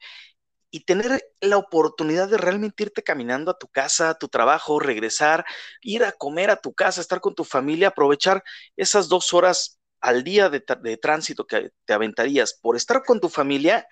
y 0.70 0.82
tener 0.82 1.24
la 1.42 1.58
oportunidad 1.58 2.30
de 2.30 2.38
realmente 2.38 2.84
irte 2.84 3.02
caminando 3.02 3.50
a 3.50 3.58
tu 3.58 3.68
casa, 3.68 4.12
a 4.12 4.14
tu 4.14 4.28
trabajo, 4.28 4.80
regresar, 4.80 5.44
ir 5.82 6.04
a 6.04 6.12
comer 6.12 6.52
a 6.52 6.58
tu 6.62 6.76
casa, 6.76 7.02
estar 7.02 7.20
con 7.20 7.34
tu 7.34 7.46
familia, 7.46 7.88
aprovechar 7.88 8.44
esas 8.78 9.10
dos 9.10 9.34
horas 9.34 9.80
al 10.02 10.24
día 10.24 10.52
de, 10.52 10.62
tránsito 11.02 11.48
que 11.48 11.72
te 11.84 11.94
aventarías 11.94 12.60
por 12.62 12.76
estar 12.76 13.02
con 13.04 13.20
tu 13.20 13.28
familia, 13.28 13.88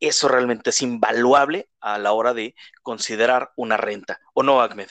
eso 0.00 0.26
realmente 0.26 0.70
es 0.70 0.82
invaluable 0.82 1.70
a 1.78 1.96
la 2.00 2.10
hora 2.10 2.34
de 2.34 2.56
considerar 2.82 3.52
una 3.54 3.76
renta. 3.76 4.18
¿O 4.34 4.42
no, 4.42 4.60
Ahmed? 4.60 4.88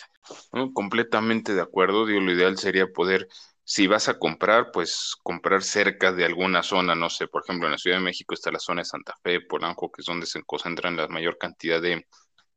completamente 0.74 1.54
de 1.54 1.62
acuerdo. 1.62 2.06
Digo, 2.06 2.22
lo 2.22 2.32
ideal 2.32 2.58
sería 2.58 2.88
poder 2.88 3.28
si 3.70 3.86
vas 3.88 4.10
a 4.10 4.18
comprar, 4.20 4.72
pues 4.72 5.16
comprar 5.24 5.62
cerca 5.64 6.12
de 6.12 6.26
alguna 6.26 6.64
zona, 6.64 6.96
no 6.96 7.10
sé, 7.10 7.28
por 7.28 7.44
ejemplo, 7.44 7.68
en 7.68 7.74
la 7.74 7.78
Ciudad 7.78 7.98
de 7.98 8.04
México 8.04 8.34
está 8.34 8.52
la 8.52 8.60
zona 8.60 8.82
de 8.82 8.86
Santa 8.86 9.14
Fe, 9.24 9.42
Polanco, 9.42 9.92
que 9.92 10.02
es 10.02 10.08
donde 10.08 10.26
se 10.26 10.42
concentran 10.44 10.98
la 10.98 11.08
mayor 11.08 11.38
cantidad 11.38 11.80
de, 11.82 12.08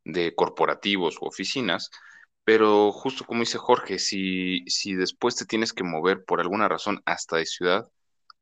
de 0.04 0.34
corporativos 0.34 1.16
o 1.20 1.26
oficinas, 1.28 1.90
pero 2.44 2.92
justo 2.92 3.24
como 3.26 3.40
dice 3.40 3.58
Jorge, 3.58 3.98
si, 3.98 4.64
si 4.68 4.94
después 4.94 5.36
te 5.36 5.46
tienes 5.46 5.72
que 5.72 5.84
mover 5.84 6.24
por 6.24 6.40
alguna 6.40 6.68
razón 6.68 7.02
hasta 7.06 7.36
de 7.38 7.46
ciudad, 7.46 7.88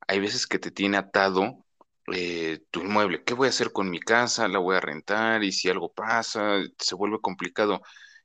hay 0.09 0.21
veces 0.21 0.47
que 0.47 0.59
te 0.59 0.71
tiene 0.71 0.97
atado 0.99 1.65
eh, 2.13 2.61
tu 2.71 2.81
inmueble. 2.83 3.25
¿Qué 3.25 3.35
voy 3.35 3.47
a 3.47 3.51
hacer 3.51 3.73
con 3.73 3.91
mi 3.91 4.01
casa? 4.01 4.49
¿La 4.49 4.59
voy 4.59 4.77
a 4.77 4.81
rentar? 4.81 5.45
Y 5.45 5.53
si 5.53 5.69
algo 5.71 5.93
pasa, 5.93 6.59
se 6.79 6.95
vuelve 6.95 7.21
complicado. 7.21 7.81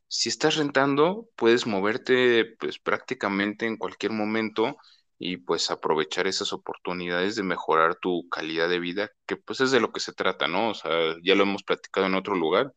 Si 0.08 0.30
estás 0.30 0.56
rentando, 0.56 1.30
puedes 1.36 1.68
moverte 1.68 2.46
pues 2.60 2.80
prácticamente 2.80 3.66
en 3.66 3.78
cualquier 3.78 4.12
momento 4.14 4.78
y 5.18 5.38
pues 5.38 5.72
aprovechar 5.72 6.28
esas 6.28 6.54
oportunidades 6.54 7.36
de 7.36 7.44
mejorar 7.44 7.96
tu 7.96 8.28
calidad 8.30 8.70
de 8.70 8.80
vida, 8.80 9.10
que 9.26 9.36
pues 9.38 9.62
es 9.62 9.72
de 9.72 9.80
lo 9.82 9.92
que 9.92 10.00
se 10.00 10.14
trata, 10.14 10.48
¿no? 10.48 10.70
O 10.70 10.74
sea, 10.74 10.92
ya 11.24 11.36
lo 11.36 11.44
hemos 11.44 11.64
platicado 11.64 12.08
en 12.08 12.16
otro 12.16 12.36
lugar. 12.36 12.74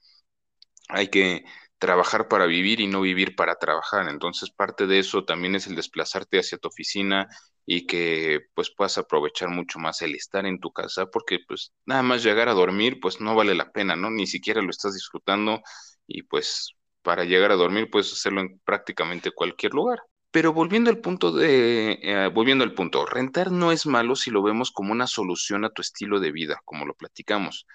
Hay 0.88 1.08
que 1.10 1.44
trabajar 1.78 2.28
para 2.28 2.46
vivir 2.46 2.80
y 2.80 2.86
no 2.88 3.00
vivir 3.02 3.36
para 3.36 3.56
trabajar. 3.56 4.08
Entonces, 4.08 4.50
parte 4.50 4.86
de 4.86 4.98
eso 5.00 5.24
también 5.24 5.54
es 5.56 5.66
el 5.68 5.76
desplazarte 5.76 6.38
hacia 6.40 6.58
tu 6.58 6.68
oficina 6.68 7.28
y 7.66 7.86
que 7.86 8.40
pues 8.54 8.70
puedas 8.74 8.98
aprovechar 8.98 9.50
mucho 9.50 9.78
más 9.78 10.02
el 10.02 10.14
estar 10.16 10.46
en 10.46 10.60
tu 10.60 10.72
casa, 10.72 11.06
porque 11.06 11.38
pues 11.48 11.72
nada 11.86 12.02
más 12.02 12.22
llegar 12.24 12.48
a 12.48 12.54
dormir 12.54 12.98
pues 13.00 13.20
no 13.20 13.34
vale 13.36 13.54
la 13.54 13.70
pena, 13.72 13.96
¿no? 13.96 14.10
Ni 14.10 14.26
siquiera 14.26 14.62
lo 14.62 14.70
estás 14.70 14.94
disfrutando 14.94 15.62
y 16.06 16.22
pues 16.24 16.74
para 17.08 17.24
llegar 17.24 17.50
a 17.52 17.56
dormir 17.56 17.88
puedes 17.88 18.12
hacerlo 18.12 18.42
en 18.42 18.58
prácticamente 18.66 19.30
cualquier 19.30 19.72
lugar. 19.72 20.02
Pero 20.30 20.52
volviendo 20.52 20.90
al 20.90 20.98
punto 20.98 21.32
de, 21.32 21.98
eh, 22.02 22.30
volviendo 22.34 22.64
al 22.64 22.74
punto, 22.74 23.06
rentar 23.06 23.50
no 23.50 23.72
es 23.72 23.86
malo 23.86 24.14
si 24.14 24.30
lo 24.30 24.42
vemos 24.42 24.70
como 24.70 24.92
una 24.92 25.06
solución 25.06 25.64
a 25.64 25.70
tu 25.70 25.80
estilo 25.80 26.20
de 26.20 26.32
vida, 26.32 26.60
como 26.66 26.84
lo 26.84 26.92
platicamos. 26.92 27.66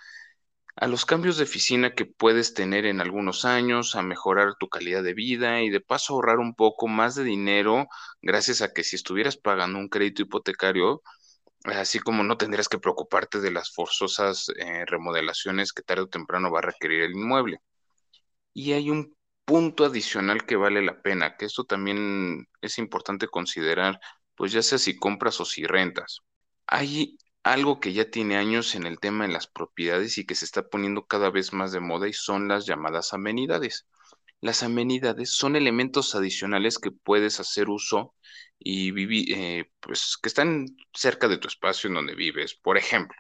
A 0.76 0.86
los 0.86 1.08
cambios 1.08 1.38
de 1.38 1.46
oficina 1.46 1.96
que 1.96 2.06
puedes 2.06 2.54
tener 2.54 2.86
en 2.86 3.02
algunos 3.02 3.44
años, 3.44 3.96
a 3.96 4.04
mejorar 4.04 4.54
tu 4.60 4.70
calidad 4.70 5.02
de 5.02 5.16
vida 5.16 5.64
y 5.64 5.72
de 5.72 5.82
paso 5.82 6.14
ahorrar 6.14 6.38
un 6.38 6.54
poco 6.54 6.88
más 6.88 7.16
de 7.16 7.24
dinero 7.24 7.88
gracias 8.22 8.62
a 8.62 8.72
que 8.72 8.84
si 8.84 8.98
estuvieras 8.98 9.36
pagando 9.36 9.80
un 9.80 9.90
crédito 9.90 10.22
hipotecario, 10.22 11.02
así 11.64 11.98
como 11.98 12.24
no 12.24 12.38
tendrías 12.38 12.70
que 12.70 12.78
preocuparte 12.78 13.40
de 13.40 13.50
las 13.50 13.74
forzosas 13.74 14.52
eh, 14.60 14.86
remodelaciones 14.86 15.74
que 15.74 15.82
tarde 15.82 16.04
o 16.04 16.08
temprano 16.08 16.52
va 16.52 16.60
a 16.60 16.70
requerir 16.70 17.02
el 17.02 17.14
inmueble. 17.14 17.62
Y 18.54 18.74
hay 18.74 18.92
un 18.92 19.16
punto 19.46 19.86
adicional 19.86 20.46
que 20.46 20.56
vale 20.56 20.82
la 20.82 21.02
pena, 21.02 21.38
que 21.38 21.46
esto 21.46 21.66
también 21.66 22.48
es 22.62 22.78
importante 22.78 23.28
considerar, 23.28 24.00
pues 24.36 24.52
ya 24.52 24.62
sea 24.64 24.78
si 24.78 24.98
compras 24.98 25.40
o 25.42 25.46
si 25.46 25.66
rentas. 25.66 26.20
Hay 26.68 27.18
algo 27.44 27.80
que 27.80 27.94
ya 27.94 28.10
tiene 28.10 28.38
años 28.38 28.76
en 28.76 28.86
el 28.86 29.00
tema 29.00 29.28
de 29.28 29.34
las 29.34 29.48
propiedades 29.48 30.18
y 30.18 30.26
que 30.26 30.36
se 30.36 30.46
está 30.46 30.68
poniendo 30.70 31.06
cada 31.06 31.30
vez 31.30 31.54
más 31.54 31.72
de 31.72 31.80
moda 31.82 32.08
y 32.08 32.14
son 32.14 32.48
las 32.48 32.66
llamadas 32.66 33.14
amenidades. 33.14 33.88
Las 34.42 34.64
amenidades 34.64 35.32
son 35.32 35.56
elementos 35.56 36.16
adicionales 36.16 36.78
que 36.80 36.92
puedes 36.92 37.40
hacer 37.40 37.70
uso 37.70 38.16
y 38.60 38.92
vivir, 38.92 39.26
eh, 39.38 39.72
pues 39.80 40.18
que 40.22 40.30
están 40.30 40.68
cerca 40.94 41.28
de 41.28 41.38
tu 41.38 41.48
espacio 41.48 41.88
en 41.90 41.96
donde 41.96 42.16
vives. 42.16 42.56
Por 42.56 42.78
ejemplo, 42.78 43.18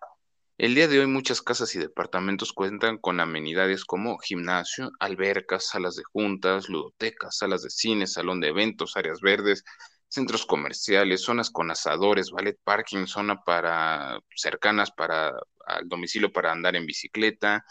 el 0.63 0.75
día 0.75 0.87
de 0.87 0.97
hoy 0.97 1.07
muchas 1.07 1.41
casas 1.41 1.75
y 1.75 1.79
departamentos 1.79 2.53
cuentan 2.53 2.97
con 2.97 3.19
amenidades 3.19 3.83
como 3.83 4.17
gimnasio, 4.17 4.91
albercas, 4.97 5.67
salas 5.67 5.97
de 5.97 6.03
juntas, 6.05 6.69
ludotecas, 6.69 7.35
salas 7.35 7.63
de 7.63 7.69
cine, 7.69 8.07
salón 8.07 8.39
de 8.39 8.47
eventos, 8.47 8.95
áreas 8.95 9.19
verdes, 9.19 9.65
centros 10.07 10.45
comerciales, 10.45 11.21
zonas 11.21 11.49
con 11.49 11.69
asadores, 11.69 12.31
ballet 12.31 12.57
parking, 12.63 13.07
zona 13.07 13.41
para 13.43 14.17
cercanas 14.37 14.89
para 14.91 15.33
al 15.65 15.89
domicilio 15.89 16.31
para 16.31 16.53
andar 16.53 16.77
en 16.77 16.85
bicicleta, 16.85 17.65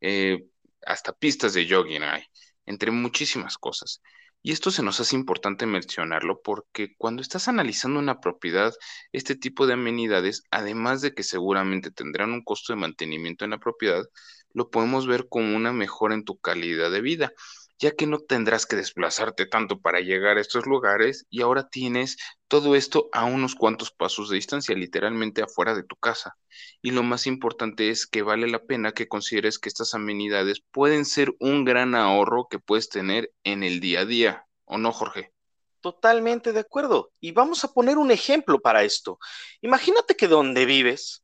eh, 0.00 0.38
hasta 0.86 1.12
pistas 1.12 1.52
de 1.52 1.68
jogging 1.68 2.02
hay, 2.02 2.22
entre 2.64 2.90
muchísimas 2.90 3.58
cosas. 3.58 4.00
Y 4.42 4.52
esto 4.52 4.70
se 4.70 4.82
nos 4.82 5.00
hace 5.00 5.16
importante 5.16 5.66
mencionarlo 5.66 6.40
porque 6.42 6.94
cuando 6.96 7.22
estás 7.22 7.48
analizando 7.48 7.98
una 7.98 8.20
propiedad, 8.20 8.72
este 9.12 9.36
tipo 9.36 9.66
de 9.66 9.74
amenidades, 9.74 10.44
además 10.50 11.02
de 11.02 11.14
que 11.14 11.22
seguramente 11.22 11.90
tendrán 11.90 12.32
un 12.32 12.42
costo 12.44 12.72
de 12.72 12.78
mantenimiento 12.80 13.44
en 13.44 13.50
la 13.52 13.58
propiedad, 13.58 14.04
lo 14.52 14.70
podemos 14.70 15.06
ver 15.06 15.28
como 15.28 15.56
una 15.56 15.72
mejora 15.72 16.14
en 16.14 16.24
tu 16.24 16.38
calidad 16.38 16.90
de 16.90 17.00
vida 17.00 17.32
ya 17.78 17.92
que 17.92 18.06
no 18.06 18.18
tendrás 18.18 18.66
que 18.66 18.76
desplazarte 18.76 19.46
tanto 19.46 19.80
para 19.80 20.00
llegar 20.00 20.36
a 20.36 20.40
estos 20.40 20.66
lugares 20.66 21.26
y 21.30 21.42
ahora 21.42 21.68
tienes 21.68 22.16
todo 22.48 22.74
esto 22.74 23.08
a 23.12 23.24
unos 23.24 23.54
cuantos 23.54 23.90
pasos 23.90 24.30
de 24.30 24.36
distancia, 24.36 24.74
literalmente 24.74 25.42
afuera 25.42 25.74
de 25.74 25.84
tu 25.84 25.96
casa. 25.96 26.36
Y 26.82 26.90
lo 26.90 27.02
más 27.02 27.26
importante 27.26 27.90
es 27.90 28.06
que 28.06 28.22
vale 28.22 28.48
la 28.48 28.64
pena 28.64 28.92
que 28.92 29.08
consideres 29.08 29.58
que 29.58 29.68
estas 29.68 29.94
amenidades 29.94 30.62
pueden 30.70 31.04
ser 31.04 31.34
un 31.38 31.64
gran 31.64 31.94
ahorro 31.94 32.48
que 32.50 32.58
puedes 32.58 32.88
tener 32.88 33.32
en 33.44 33.62
el 33.62 33.80
día 33.80 34.00
a 34.00 34.06
día, 34.06 34.46
¿o 34.64 34.78
no, 34.78 34.92
Jorge? 34.92 35.32
Totalmente 35.80 36.52
de 36.52 36.60
acuerdo. 36.60 37.12
Y 37.20 37.32
vamos 37.32 37.64
a 37.64 37.72
poner 37.72 37.98
un 37.98 38.10
ejemplo 38.10 38.60
para 38.60 38.82
esto. 38.82 39.18
Imagínate 39.60 40.16
que 40.16 40.26
donde 40.26 40.66
vives 40.66 41.22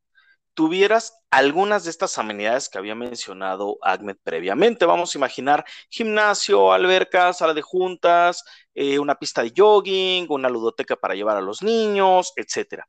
tuvieras 0.55 1.19
algunas 1.31 1.85
de 1.85 1.91
estas 1.91 2.17
amenidades 2.19 2.69
que 2.69 2.79
había 2.79 2.95
mencionado 2.95 3.79
Ahmed 3.83 4.17
previamente. 4.23 4.87
Vamos 4.87 5.15
a 5.15 5.19
imaginar 5.19 5.65
gimnasio, 5.91 6.73
alberca, 6.73 7.33
sala 7.33 7.55
de 7.55 7.63
juntas, 7.63 8.45
eh, 8.75 8.99
una 8.99 9.17
pista 9.17 9.43
de 9.43 9.53
jogging, 9.57 10.27
una 10.31 10.49
ludoteca 10.49 10.97
para 10.97 11.15
llevar 11.15 11.37
a 11.37 11.41
los 11.41 11.63
niños, 11.63 12.33
etcétera. 12.37 12.87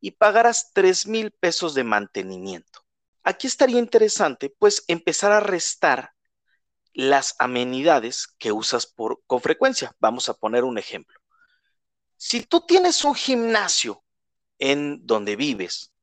Y 0.00 0.12
pagaras 0.12 0.70
3 0.72 1.06
mil 1.06 1.30
pesos 1.32 1.74
de 1.74 1.84
mantenimiento. 1.84 2.80
Aquí 3.22 3.46
estaría 3.46 3.78
interesante, 3.78 4.54
pues, 4.58 4.84
empezar 4.88 5.32
a 5.32 5.40
restar 5.40 6.12
las 6.92 7.34
amenidades 7.38 8.28
que 8.38 8.52
usas 8.52 8.86
por, 8.86 9.22
con 9.26 9.40
frecuencia. 9.40 9.94
Vamos 9.98 10.28
a 10.28 10.34
poner 10.34 10.64
un 10.64 10.78
ejemplo. 10.78 11.18
Si 12.16 12.42
tú 12.42 12.64
tienes 12.66 13.04
un 13.04 13.14
gimnasio 13.14 14.04
en 14.58 15.06
donde 15.06 15.36
vives, 15.36 15.93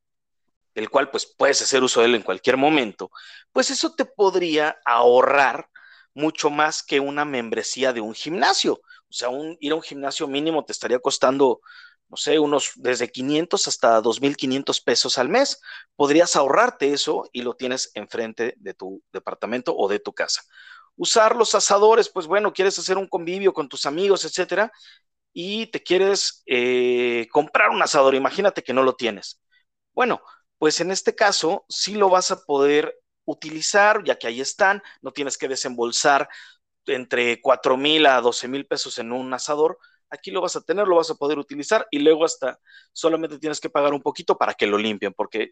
el 0.75 0.89
cual 0.89 1.09
pues 1.11 1.25
puedes 1.25 1.61
hacer 1.61 1.83
uso 1.83 2.01
de 2.01 2.07
él 2.07 2.15
en 2.15 2.21
cualquier 2.23 2.57
momento, 2.57 3.11
pues 3.51 3.71
eso 3.71 3.93
te 3.95 4.05
podría 4.05 4.77
ahorrar 4.85 5.67
mucho 6.13 6.49
más 6.49 6.83
que 6.83 6.99
una 6.99 7.25
membresía 7.25 7.93
de 7.93 8.01
un 8.01 8.13
gimnasio. 8.13 8.73
O 9.09 9.13
sea, 9.13 9.29
un, 9.29 9.57
ir 9.59 9.71
a 9.71 9.75
un 9.75 9.81
gimnasio 9.81 10.27
mínimo 10.27 10.63
te 10.65 10.71
estaría 10.73 10.99
costando, 10.99 11.61
no 12.09 12.17
sé, 12.17 12.39
unos 12.39 12.71
desde 12.75 13.09
500 13.11 13.67
hasta 13.67 14.01
2.500 14.01 14.81
pesos 14.81 15.17
al 15.17 15.29
mes. 15.29 15.61
Podrías 15.95 16.35
ahorrarte 16.35 16.93
eso 16.93 17.29
y 17.31 17.41
lo 17.41 17.55
tienes 17.55 17.91
enfrente 17.93 18.53
de 18.57 18.73
tu 18.73 19.03
departamento 19.11 19.75
o 19.75 19.87
de 19.87 19.99
tu 19.99 20.13
casa. 20.13 20.41
Usar 20.95 21.35
los 21.35 21.55
asadores, 21.55 22.09
pues 22.09 22.27
bueno, 22.27 22.53
quieres 22.53 22.77
hacer 22.79 22.97
un 22.97 23.07
convivio 23.07 23.53
con 23.53 23.69
tus 23.69 23.85
amigos, 23.85 24.25
etcétera, 24.25 24.71
y 25.33 25.67
te 25.67 25.81
quieres 25.83 26.43
eh, 26.45 27.27
comprar 27.31 27.69
un 27.69 27.81
asador. 27.81 28.15
Imagínate 28.15 28.63
que 28.63 28.73
no 28.73 28.83
lo 28.83 28.95
tienes. 28.95 29.39
Bueno, 29.93 30.21
pues 30.61 30.79
en 30.79 30.91
este 30.91 31.15
caso 31.15 31.65
sí 31.69 31.95
lo 31.95 32.07
vas 32.07 32.29
a 32.29 32.45
poder 32.45 32.95
utilizar, 33.25 34.03
ya 34.03 34.19
que 34.19 34.27
ahí 34.27 34.41
están, 34.41 34.83
no 35.01 35.11
tienes 35.11 35.39
que 35.39 35.47
desembolsar 35.47 36.29
entre 36.85 37.41
4 37.41 37.77
mil 37.77 38.05
a 38.05 38.21
12 38.21 38.47
mil 38.47 38.67
pesos 38.67 38.99
en 38.99 39.11
un 39.11 39.33
asador, 39.33 39.79
aquí 40.11 40.29
lo 40.29 40.41
vas 40.41 40.55
a 40.55 40.61
tener, 40.61 40.87
lo 40.87 40.97
vas 40.97 41.09
a 41.09 41.15
poder 41.15 41.39
utilizar 41.39 41.87
y 41.89 41.99
luego 41.99 42.25
hasta 42.25 42.59
solamente 42.91 43.39
tienes 43.39 43.59
que 43.59 43.69
pagar 43.69 43.93
un 43.93 44.01
poquito 44.01 44.37
para 44.37 44.53
que 44.53 44.67
lo 44.67 44.77
limpien, 44.77 45.13
porque 45.13 45.51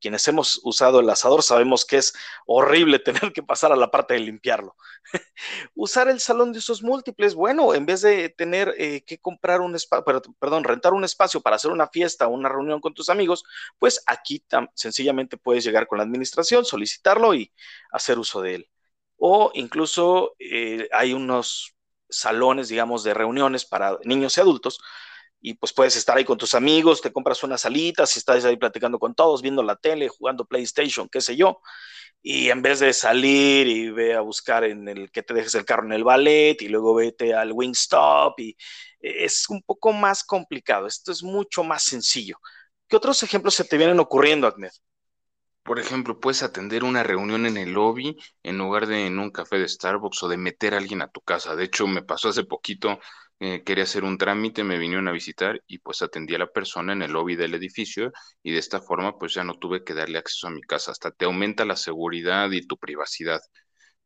quienes 0.00 0.26
hemos 0.28 0.60
usado 0.62 1.00
el 1.00 1.10
asador 1.10 1.42
sabemos 1.42 1.84
que 1.84 1.96
es 1.96 2.12
horrible 2.46 2.98
tener 3.00 3.32
que 3.32 3.42
pasar 3.42 3.72
a 3.72 3.76
la 3.76 3.90
parte 3.90 4.14
de 4.14 4.20
limpiarlo. 4.20 4.76
Usar 5.74 6.08
el 6.08 6.20
salón 6.20 6.52
de 6.52 6.58
usos 6.58 6.82
múltiples, 6.82 7.34
bueno, 7.34 7.74
en 7.74 7.86
vez 7.86 8.02
de 8.02 8.28
tener 8.28 8.74
eh, 8.78 9.02
que 9.04 9.18
comprar 9.18 9.60
un 9.60 9.74
espacio, 9.74 10.04
perdón, 10.38 10.64
rentar 10.64 10.92
un 10.92 11.04
espacio 11.04 11.40
para 11.40 11.56
hacer 11.56 11.70
una 11.70 11.88
fiesta 11.88 12.26
o 12.26 12.30
una 12.30 12.48
reunión 12.48 12.80
con 12.80 12.94
tus 12.94 13.08
amigos, 13.08 13.44
pues 13.78 14.02
aquí 14.06 14.44
sencillamente 14.74 15.36
puedes 15.38 15.64
llegar 15.64 15.86
con 15.86 15.98
la 15.98 16.04
administración, 16.04 16.64
solicitarlo 16.64 17.34
y 17.34 17.52
hacer 17.90 18.18
uso 18.18 18.42
de 18.42 18.56
él. 18.56 18.70
O 19.18 19.50
incluso 19.54 20.34
eh, 20.38 20.88
hay 20.92 21.12
unos 21.14 21.75
salones, 22.08 22.68
digamos, 22.68 23.04
de 23.04 23.14
reuniones 23.14 23.64
para 23.64 23.98
niños 24.04 24.36
y 24.36 24.40
adultos, 24.40 24.78
y 25.40 25.54
pues 25.54 25.72
puedes 25.72 25.96
estar 25.96 26.16
ahí 26.16 26.24
con 26.24 26.38
tus 26.38 26.54
amigos, 26.54 27.00
te 27.00 27.12
compras 27.12 27.42
unas 27.44 27.60
salitas 27.60 28.16
y 28.16 28.18
estás 28.18 28.44
ahí 28.44 28.56
platicando 28.56 28.98
con 28.98 29.14
todos, 29.14 29.42
viendo 29.42 29.62
la 29.62 29.76
tele, 29.76 30.08
jugando 30.08 30.44
PlayStation, 30.46 31.08
qué 31.08 31.20
sé 31.20 31.36
yo, 31.36 31.60
y 32.22 32.50
en 32.50 32.62
vez 32.62 32.80
de 32.80 32.92
salir 32.92 33.66
y 33.68 33.90
ve 33.90 34.14
a 34.14 34.20
buscar 34.20 34.64
en 34.64 34.88
el 34.88 35.10
que 35.10 35.22
te 35.22 35.34
dejes 35.34 35.54
el 35.54 35.64
carro 35.64 35.84
en 35.86 35.92
el 35.92 36.04
ballet 36.04 36.60
y 36.60 36.68
luego 36.68 36.94
vete 36.94 37.34
al 37.34 37.52
Wingstop 37.52 38.38
y 38.40 38.56
es 39.00 39.48
un 39.48 39.62
poco 39.62 39.92
más 39.92 40.24
complicado, 40.24 40.86
esto 40.86 41.12
es 41.12 41.22
mucho 41.22 41.62
más 41.64 41.84
sencillo. 41.84 42.38
¿Qué 42.88 42.96
otros 42.96 43.22
ejemplos 43.22 43.54
se 43.54 43.64
te 43.64 43.78
vienen 43.78 44.00
ocurriendo, 44.00 44.46
Ahmed? 44.46 44.70
Por 45.66 45.80
ejemplo, 45.80 46.20
puedes 46.20 46.42
atender 46.42 46.84
una 46.84 47.02
reunión 47.02 47.44
en 47.46 47.56
el 47.56 47.72
lobby 47.72 48.16
en 48.42 48.56
lugar 48.58 48.86
de 48.86 49.06
en 49.06 49.18
un 49.18 49.30
café 49.30 49.58
de 49.58 49.68
Starbucks 49.68 50.22
o 50.22 50.28
de 50.28 50.36
meter 50.38 50.74
a 50.74 50.78
alguien 50.78 51.02
a 51.02 51.08
tu 51.08 51.20
casa. 51.20 51.56
De 51.56 51.64
hecho, 51.64 51.86
me 51.88 52.02
pasó 52.02 52.28
hace 52.28 52.44
poquito, 52.44 53.00
eh, 53.40 53.62
quería 53.64 53.84
hacer 53.84 54.04
un 54.04 54.16
trámite, 54.16 54.64
me 54.64 54.78
vinieron 54.78 55.08
a 55.08 55.12
visitar 55.12 55.60
y 55.66 55.78
pues 55.78 56.02
atendí 56.02 56.34
a 56.36 56.38
la 56.38 56.46
persona 56.52 56.92
en 56.94 57.02
el 57.02 57.12
lobby 57.12 57.36
del 57.36 57.54
edificio 57.54 58.12
y 58.44 58.52
de 58.52 58.58
esta 58.60 58.80
forma 58.80 59.18
pues 59.18 59.34
ya 59.34 59.44
no 59.44 59.54
tuve 59.58 59.84
que 59.84 59.94
darle 59.94 60.18
acceso 60.18 60.46
a 60.46 60.50
mi 60.50 60.62
casa. 60.62 60.92
Hasta 60.92 61.10
te 61.10 61.24
aumenta 61.26 61.64
la 61.64 61.76
seguridad 61.76 62.50
y 62.52 62.66
tu 62.66 62.78
privacidad. 62.78 63.40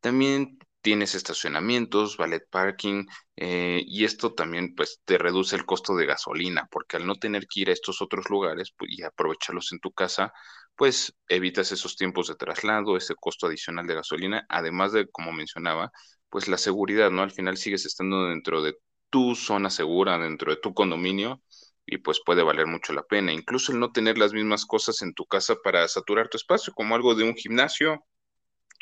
También 0.01 0.59
tienes 0.83 1.15
estacionamientos, 1.15 2.17
ballet 2.17 2.43
parking, 2.51 3.07
eh, 3.37 3.83
y 3.87 4.05
esto 4.05 4.33
también 4.35 4.75
pues 4.75 5.01
te 5.05 5.19
reduce 5.19 5.57
el 5.57 5.67
costo 5.67 5.95
de 5.97 6.07
gasolina, 6.07 6.67
porque 6.71 6.97
al 6.97 7.07
no 7.07 7.17
tener 7.17 7.47
que 7.47 7.61
ir 7.61 7.71
a 7.71 7.73
estos 7.75 8.01
otros 8.03 8.31
lugares 8.31 8.73
pues, 8.77 8.91
y 8.93 9.03
aprovecharlos 9.03 9.73
en 9.73 9.81
tu 9.81 9.93
casa, 9.93 10.33
pues 10.77 11.15
evitas 11.29 11.73
esos 11.73 11.97
tiempos 11.97 12.29
de 12.29 12.37
traslado, 12.37 12.97
ese 12.97 13.15
costo 13.15 13.47
adicional 13.47 13.87
de 13.87 13.95
gasolina, 13.95 14.47
además 14.49 14.93
de, 14.93 15.09
como 15.11 15.33
mencionaba, 15.33 15.91
pues 16.31 16.49
la 16.49 16.59
seguridad, 16.59 17.11
¿no? 17.11 17.23
Al 17.23 17.33
final 17.33 17.57
sigues 17.57 17.85
estando 17.87 18.29
dentro 18.29 18.63
de 18.63 18.77
tu 19.11 19.35
zona 19.35 19.71
segura, 19.71 20.19
dentro 20.19 20.53
de 20.55 20.61
tu 20.61 20.73
condominio, 20.73 21.43
y 21.85 21.99
pues 21.99 22.21
puede 22.25 22.43
valer 22.43 22.67
mucho 22.67 22.93
la 22.93 23.03
pena. 23.03 23.33
Incluso 23.33 23.73
el 23.73 23.81
no 23.81 23.93
tener 23.93 24.17
las 24.17 24.33
mismas 24.33 24.65
cosas 24.65 25.03
en 25.03 25.13
tu 25.13 25.27
casa 25.27 25.57
para 25.63 25.87
saturar 25.89 26.29
tu 26.29 26.37
espacio, 26.37 26.73
como 26.73 26.95
algo 26.95 27.15
de 27.15 27.25
un 27.25 27.35
gimnasio, 27.35 28.05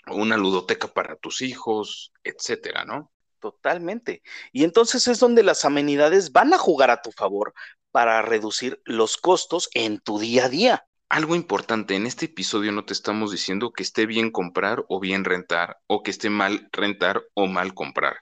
una 0.07 0.37
ludoteca 0.37 0.89
para 0.89 1.17
tus 1.17 1.43
hijos, 1.43 2.13
etcétera, 2.23 2.85
¿no? 2.85 3.11
Totalmente. 3.41 4.23
Y 4.53 4.65
entonces 4.65 5.07
es 5.09 5.21
donde 5.21 5.43
las 5.43 5.65
amenidades 5.65 6.33
van 6.33 6.53
a 6.53 6.59
jugar 6.59 6.91
a 6.91 7.03
tu 7.03 7.13
favor 7.13 7.55
para 7.91 8.21
reducir 8.23 8.81
los 8.85 9.17
costos 9.17 9.69
en 9.75 10.01
tu 10.01 10.19
día 10.19 10.47
a 10.47 10.49
día. 10.49 10.88
Algo 11.11 11.35
importante, 11.37 11.97
en 11.97 12.07
este 12.07 12.25
episodio 12.27 12.73
no 12.73 12.87
te 12.87 12.95
estamos 12.95 13.31
diciendo 13.31 13.73
que 13.73 13.83
esté 13.83 14.07
bien 14.07 14.31
comprar 14.31 14.85
o 14.89 15.01
bien 15.01 15.25
rentar, 15.25 15.77
o 15.87 16.03
que 16.03 16.11
esté 16.11 16.31
mal 16.31 16.69
rentar 16.73 17.23
o 17.35 17.47
mal 17.47 17.75
comprar. 17.75 18.17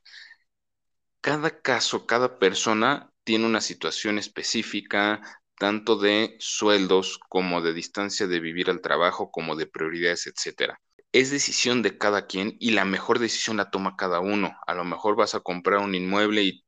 Cada 1.20 1.60
caso, 1.60 2.06
cada 2.06 2.38
persona 2.38 3.10
tiene 3.25 3.46
una 3.46 3.60
situación 3.60 4.18
específica, 4.18 5.20
tanto 5.58 5.96
de 5.96 6.36
sueldos 6.38 7.18
como 7.28 7.60
de 7.60 7.72
distancia 7.72 8.26
de 8.26 8.40
vivir 8.40 8.70
al 8.70 8.80
trabajo, 8.80 9.30
como 9.30 9.56
de 9.56 9.66
prioridades, 9.66 10.26
etcétera. 10.26 10.80
Es 11.12 11.30
decisión 11.30 11.82
de 11.82 11.99
cada 11.99 12.26
quien 12.26 12.56
y 12.60 12.70
la 12.70 12.84
mejor 12.84 13.18
decisión 13.18 13.56
la 13.56 13.70
toma 13.70 13.96
cada 13.96 14.20
uno. 14.20 14.56
A 14.66 14.75
lo 14.75 14.84
mejor 14.84 15.16
vas 15.16 15.34
a 15.34 15.40
comprar 15.40 15.80
un 15.80 15.94
inmueble 15.94 16.42
y 16.44 16.64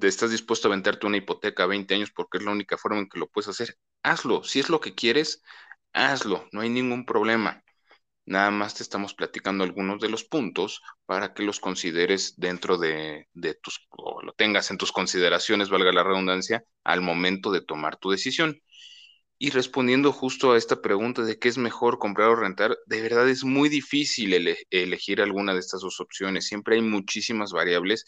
estás 0.00 0.30
dispuesto 0.30 0.68
a 0.68 0.70
venderte 0.70 1.06
una 1.06 1.18
hipoteca 1.18 1.64
a 1.64 1.66
20 1.66 1.94
años 1.94 2.10
porque 2.14 2.38
es 2.38 2.44
la 2.44 2.52
única 2.52 2.78
forma 2.78 3.00
en 3.00 3.08
que 3.08 3.18
lo 3.18 3.28
puedes 3.28 3.48
hacer, 3.48 3.76
hazlo. 4.02 4.44
Si 4.44 4.60
es 4.60 4.68
lo 4.68 4.80
que 4.80 4.94
quieres, 4.94 5.42
hazlo. 5.92 6.48
No 6.52 6.60
hay 6.60 6.68
ningún 6.70 7.04
problema. 7.06 7.62
Nada 8.26 8.50
más 8.50 8.74
te 8.74 8.82
estamos 8.82 9.14
platicando 9.14 9.64
algunos 9.64 10.00
de 10.00 10.10
los 10.10 10.24
puntos 10.24 10.82
para 11.06 11.32
que 11.32 11.42
los 11.42 11.60
consideres 11.60 12.34
dentro 12.36 12.76
de, 12.76 13.26
tus, 13.62 13.86
o 13.90 14.22
lo 14.22 14.32
tengas 14.34 14.70
en 14.70 14.76
tus 14.78 14.92
consideraciones, 14.92 15.70
valga 15.70 15.92
la 15.92 16.04
redundancia, 16.04 16.62
al 16.84 17.00
momento 17.00 17.50
de 17.50 17.62
tomar 17.62 17.96
tu 17.96 18.10
decisión. 18.10 18.60
Y 19.38 19.50
respondiendo 19.50 20.12
justo 20.12 20.52
a 20.52 20.58
esta 20.58 20.82
pregunta 20.82 21.22
de 21.22 21.38
qué 21.38 21.48
es 21.48 21.58
mejor 21.58 21.98
comprar 21.98 22.28
o 22.28 22.36
rentar, 22.36 22.76
de 22.86 23.00
verdad 23.02 23.28
es 23.28 23.44
muy 23.44 23.68
difícil 23.68 24.34
elegir 24.70 25.22
alguna 25.22 25.54
de 25.54 25.60
estas 25.60 25.80
dos 25.80 26.00
opciones. 26.00 26.46
Siempre 26.46 26.76
hay 26.76 26.82
muchísimas 26.82 27.52
variables 27.52 28.04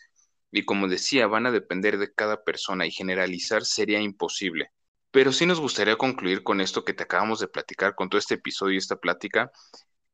y 0.53 0.65
como 0.65 0.89
decía, 0.89 1.27
van 1.29 1.47
a 1.47 1.53
depender 1.53 1.99
de 1.99 2.13
cada 2.13 2.43
persona 2.45 2.87
y 2.87 2.91
generalizar 2.91 3.65
sería 3.65 4.01
imposible. 4.01 4.71
Pero 5.11 5.33
sí 5.33 5.47
nos 5.47 5.61
gustaría 5.61 5.97
concluir 5.97 6.43
con 6.43 6.61
esto 6.61 6.85
que 6.85 6.95
te 6.95 7.03
acabamos 7.03 7.41
de 7.41 7.49
platicar, 7.49 7.95
con 7.95 8.09
todo 8.09 8.19
este 8.19 8.35
episodio 8.35 8.75
y 8.75 8.79
esta 8.79 8.97
plática, 8.97 9.51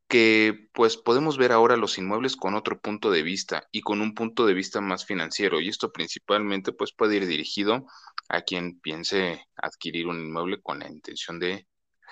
que 0.08 0.68
pues 0.72 0.96
podemos 0.96 1.36
ver 1.36 1.52
ahora 1.52 1.76
los 1.76 1.98
inmuebles 1.98 2.36
con 2.36 2.54
otro 2.54 2.80
punto 2.80 3.10
de 3.10 3.22
vista 3.22 3.66
y 3.72 3.80
con 3.80 4.00
un 4.00 4.14
punto 4.14 4.46
de 4.46 4.54
vista 4.54 4.80
más 4.80 5.04
financiero 5.04 5.60
y 5.60 5.68
esto 5.68 5.90
principalmente 5.90 6.72
pues 6.72 6.92
puede 6.92 7.16
ir 7.16 7.26
dirigido 7.26 7.86
a 8.28 8.42
quien 8.42 8.78
piense 8.80 9.44
adquirir 9.56 10.06
un 10.06 10.20
inmueble 10.20 10.62
con 10.62 10.78
la 10.78 10.88
intención 10.88 11.40
de 11.40 11.66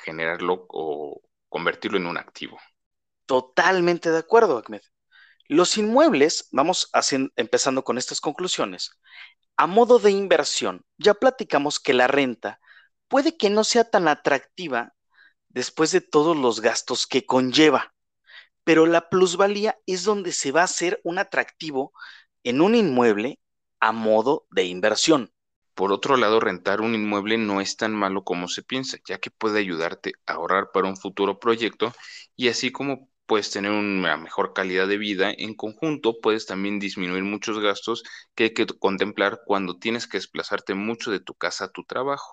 generarlo 0.05 0.67
o 0.69 1.23
convertirlo 1.49 1.99
en 1.99 2.07
un 2.07 2.19
activo. 2.19 2.59
Totalmente 3.27 4.11
de 4.11 4.19
acuerdo, 4.19 4.63
Ahmed. 4.65 4.83
Los 5.47 5.77
inmuebles, 5.79 6.49
vamos 6.51 6.91
empezando 7.37 7.85
con 7.85 7.97
estas 7.97 8.21
conclusiones. 8.21 8.91
A 9.57 9.67
modo 9.67 9.99
de 9.99 10.11
inversión, 10.11 10.85
ya 10.99 11.15
platicamos 11.15 11.79
que 11.79 11.95
la 11.95 12.09
renta 12.09 12.61
puede 13.15 13.37
que 13.37 13.49
no 13.49 13.63
sea 13.63 13.89
tan 13.89 14.09
atractiva 14.09 14.93
después 15.49 15.93
de 15.93 16.01
todos 16.01 16.37
los 16.37 16.61
gastos 16.61 17.07
que 17.07 17.25
conlleva, 17.25 17.95
pero 18.65 18.87
la 18.87 19.09
plusvalía 19.09 19.79
es 19.87 20.03
donde 20.03 20.33
se 20.33 20.51
va 20.51 20.63
a 20.63 20.65
hacer 20.65 21.01
un 21.05 21.19
atractivo 21.19 21.93
en 22.43 22.61
un 22.61 22.75
inmueble 22.75 23.39
a 23.79 23.93
modo 23.93 24.49
de 24.51 24.65
inversión. 24.65 25.33
Por 25.75 25.93
otro 25.93 26.17
lado, 26.17 26.41
rentar 26.41 26.81
un 26.81 26.97
inmueble 26.97 27.39
no 27.39 27.61
es 27.61 27.77
tan 27.77 27.93
malo 27.93 28.25
como 28.25 28.49
se 28.49 28.65
piensa, 28.65 28.99
ya 29.07 29.19
que 29.19 29.31
puede 29.31 29.61
ayudarte 29.61 30.15
a 30.27 30.33
ahorrar 30.33 30.73
para 30.73 30.89
un 30.89 30.97
futuro 30.97 31.39
proyecto 31.39 31.93
y 32.35 32.49
así 32.49 32.73
como 32.73 33.09
puedes 33.27 33.49
tener 33.53 33.71
una 33.71 34.17
mejor 34.17 34.53
calidad 34.55 34.89
de 34.89 34.99
vida. 34.99 35.33
En 35.39 35.55
conjunto, 35.55 36.17
puedes 36.21 36.47
también 36.47 36.81
disminuir 36.81 37.23
muchos 37.23 37.61
gastos 37.61 38.03
que 38.35 38.43
hay 38.43 38.55
que 38.55 38.67
contemplar 38.67 39.43
cuando 39.47 39.79
tienes 39.79 40.09
que 40.09 40.17
desplazarte 40.19 40.75
mucho 40.75 41.13
de 41.13 41.21
tu 41.21 41.35
casa 41.35 41.67
a 41.67 41.71
tu 41.71 41.85
trabajo. 41.85 42.33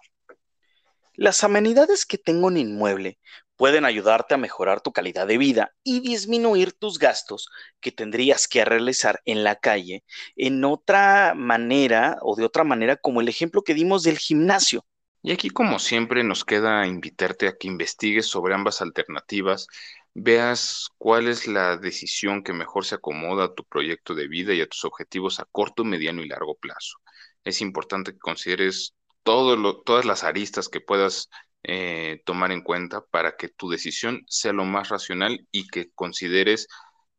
Las 1.13 1.43
amenidades 1.43 2.06
que 2.06 2.17
tengo 2.17 2.50
en 2.50 2.58
inmueble 2.58 3.19
pueden 3.56 3.86
ayudarte 3.86 4.34
a 4.34 4.38
mejorar 4.38 4.82
tu 4.82 4.91
calidad 4.91 5.28
de 5.28 5.38
vida 5.38 5.74
y 5.84 6.00
disminuir 6.00 6.74
tus 6.74 7.00
gastos 7.00 7.47
que 7.80 7.91
tendrías 7.91 8.47
que 8.47 8.65
realizar 8.65 9.21
en 9.26 9.43
la 9.43 9.56
calle 9.56 10.04
en 10.36 10.63
otra 10.65 11.34
manera 11.36 12.17
o 12.21 12.36
de 12.36 12.45
otra 12.45 12.63
manera 12.63 12.97
como 12.97 13.21
el 13.21 13.28
ejemplo 13.28 13.62
que 13.62 13.74
dimos 13.74 14.04
del 14.04 14.17
gimnasio. 14.17 14.86
Y 15.21 15.32
aquí 15.32 15.50
como 15.50 15.78
siempre 15.78 16.24
nos 16.24 16.43
queda 16.43 16.88
invitarte 16.88 17.47
a 17.47 17.56
que 17.56 17.67
investigues 17.67 18.26
sobre 18.26 18.56
ambas 18.56 18.82
alternativas, 18.82 19.67
veas 20.13 20.89
cuál 20.97 21.28
es 21.28 21.47
la 21.47 21.78
decisión 21.78 22.43
que 22.43 22.54
mejor 22.54 22.86
se 22.86 22.95
acomoda 22.95 23.45
a 23.45 23.54
tu 23.54 23.63
proyecto 23.65 24.15
de 24.15 24.28
vida 24.28 24.54
y 24.54 24.62
a 24.62 24.67
tus 24.67 24.84
objetivos 24.86 25.39
a 25.39 25.45
corto, 25.52 25.84
mediano 25.84 26.24
y 26.24 26.28
largo 26.28 26.56
plazo. 26.56 26.97
Es 27.43 27.62
importante 27.62 28.13
que 28.13 28.19
consideres 28.19 28.95
todas 29.23 30.05
las 30.05 30.23
aristas 30.23 30.69
que 30.69 30.81
puedas 30.81 31.29
eh, 31.63 32.21
tomar 32.25 32.51
en 32.51 32.63
cuenta 32.63 33.01
para 33.01 33.36
que 33.36 33.49
tu 33.49 33.69
decisión 33.69 34.23
sea 34.27 34.53
lo 34.53 34.65
más 34.65 34.89
racional 34.89 35.47
y 35.51 35.67
que 35.67 35.91
consideres 35.91 36.67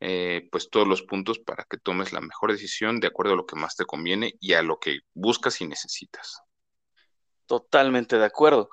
eh, 0.00 0.48
pues 0.50 0.68
todos 0.68 0.88
los 0.88 1.02
puntos 1.02 1.38
para 1.38 1.64
que 1.70 1.78
tomes 1.78 2.12
la 2.12 2.20
mejor 2.20 2.50
decisión 2.50 2.98
de 2.98 3.06
acuerdo 3.06 3.34
a 3.34 3.36
lo 3.36 3.46
que 3.46 3.54
más 3.54 3.76
te 3.76 3.84
conviene 3.84 4.34
y 4.40 4.54
a 4.54 4.62
lo 4.62 4.80
que 4.80 5.00
buscas 5.14 5.60
y 5.60 5.66
necesitas. 5.66 6.40
Totalmente 7.46 8.18
de 8.18 8.24
acuerdo. 8.24 8.68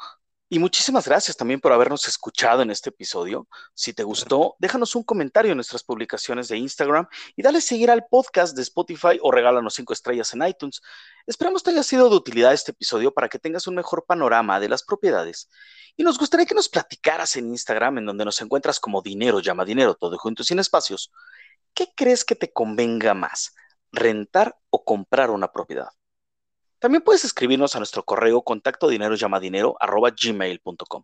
Y 0.52 0.58
muchísimas 0.58 1.08
gracias 1.08 1.38
también 1.38 1.62
por 1.62 1.72
habernos 1.72 2.08
escuchado 2.08 2.64
en 2.64 2.72
este 2.72 2.90
episodio. 2.90 3.48
Si 3.76 3.94
te 3.94 4.02
gustó, 4.02 4.56
déjanos 4.58 4.96
un 4.96 5.04
comentario 5.04 5.52
en 5.52 5.58
nuestras 5.58 5.84
publicaciones 5.84 6.48
de 6.48 6.58
Instagram 6.58 7.08
y 7.36 7.44
dale 7.44 7.62
seguir 7.62 7.92
al 7.92 8.08
podcast 8.10 8.56
de 8.56 8.64
Spotify 8.64 9.20
o 9.22 9.30
regálanos 9.30 9.76
cinco 9.76 9.94
estrellas 9.94 10.34
en 10.34 10.42
iTunes. 10.42 10.82
Esperamos 11.28 11.62
te 11.62 11.70
haya 11.70 11.84
sido 11.84 12.10
de 12.10 12.16
utilidad 12.16 12.52
este 12.52 12.72
episodio 12.72 13.14
para 13.14 13.30
que 13.30 13.38
tengas 13.38 13.68
un 13.68 13.76
mejor 13.76 14.08
panorama 14.08 14.60
de 14.60 14.70
las 14.70 14.82
propiedades. 14.82 15.52
Y 15.96 16.02
nos 16.02 16.18
gustaría 16.18 16.48
que 16.48 16.56
nos 16.56 16.68
platicaras 16.68 17.36
en 17.36 17.50
Instagram, 17.50 18.00
en 18.00 18.08
donde 18.08 18.26
nos 18.26 18.42
encuentras 18.42 18.80
como 18.80 19.04
dinero 19.04 19.42
llama 19.42 19.66
dinero, 19.66 19.94
todo 19.94 20.18
junto 20.18 20.44
sin 20.44 20.58
espacios. 20.58 21.12
¿Qué 21.76 21.94
crees 21.96 22.26
que 22.26 22.34
te 22.34 22.52
convenga 22.52 23.14
más, 23.14 23.54
rentar 23.92 24.58
o 24.72 24.84
comprar 24.84 25.30
una 25.30 25.52
propiedad? 25.52 25.90
También 26.80 27.04
puedes 27.04 27.26
escribirnos 27.26 27.76
a 27.76 27.80
nuestro 27.80 28.04
correo 28.04 28.42
contacto 28.42 28.88
dinero 28.88 29.16
gmail.com. 29.18 31.04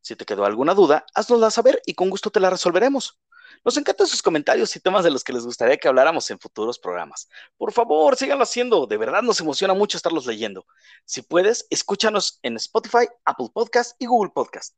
Si 0.00 0.16
te 0.16 0.24
quedó 0.24 0.44
alguna 0.44 0.74
duda, 0.74 1.04
haznosla 1.14 1.50
saber 1.50 1.82
y 1.86 1.94
con 1.94 2.10
gusto 2.10 2.30
te 2.30 2.38
la 2.38 2.50
resolveremos. 2.50 3.18
Nos 3.64 3.76
encantan 3.76 4.06
sus 4.06 4.22
comentarios 4.22 4.74
y 4.76 4.80
temas 4.80 5.04
de 5.04 5.10
los 5.10 5.24
que 5.24 5.32
les 5.32 5.44
gustaría 5.44 5.76
que 5.76 5.88
habláramos 5.88 6.30
en 6.30 6.38
futuros 6.38 6.78
programas. 6.78 7.28
Por 7.56 7.72
favor, 7.72 8.16
síganlo 8.16 8.44
haciendo. 8.44 8.86
De 8.86 8.96
verdad 8.96 9.22
nos 9.22 9.40
emociona 9.40 9.74
mucho 9.74 9.96
estarlos 9.96 10.26
leyendo. 10.26 10.66
Si 11.04 11.22
puedes, 11.22 11.66
escúchanos 11.70 12.38
en 12.42 12.56
Spotify, 12.56 13.08
Apple 13.24 13.48
Podcast 13.52 13.96
y 13.98 14.06
Google 14.06 14.32
Podcast. 14.34 14.74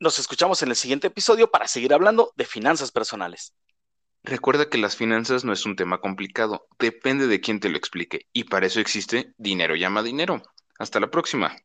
Nos 0.00 0.18
escuchamos 0.18 0.62
en 0.62 0.70
el 0.70 0.76
siguiente 0.76 1.06
episodio 1.06 1.50
para 1.50 1.68
seguir 1.68 1.94
hablando 1.94 2.32
de 2.36 2.44
finanzas 2.44 2.90
personales. 2.90 3.54
Recuerda 4.22 4.68
que 4.70 4.78
las 4.78 4.94
finanzas 4.94 5.44
no 5.44 5.52
es 5.52 5.66
un 5.66 5.74
tema 5.74 6.00
complicado, 6.00 6.68
depende 6.78 7.26
de 7.26 7.40
quién 7.40 7.58
te 7.58 7.68
lo 7.68 7.76
explique 7.76 8.28
y 8.32 8.44
para 8.44 8.66
eso 8.66 8.78
existe 8.78 9.34
Dinero 9.38 9.74
llama 9.74 10.04
dinero. 10.04 10.40
Hasta 10.78 11.00
la 11.00 11.10
próxima. 11.10 11.56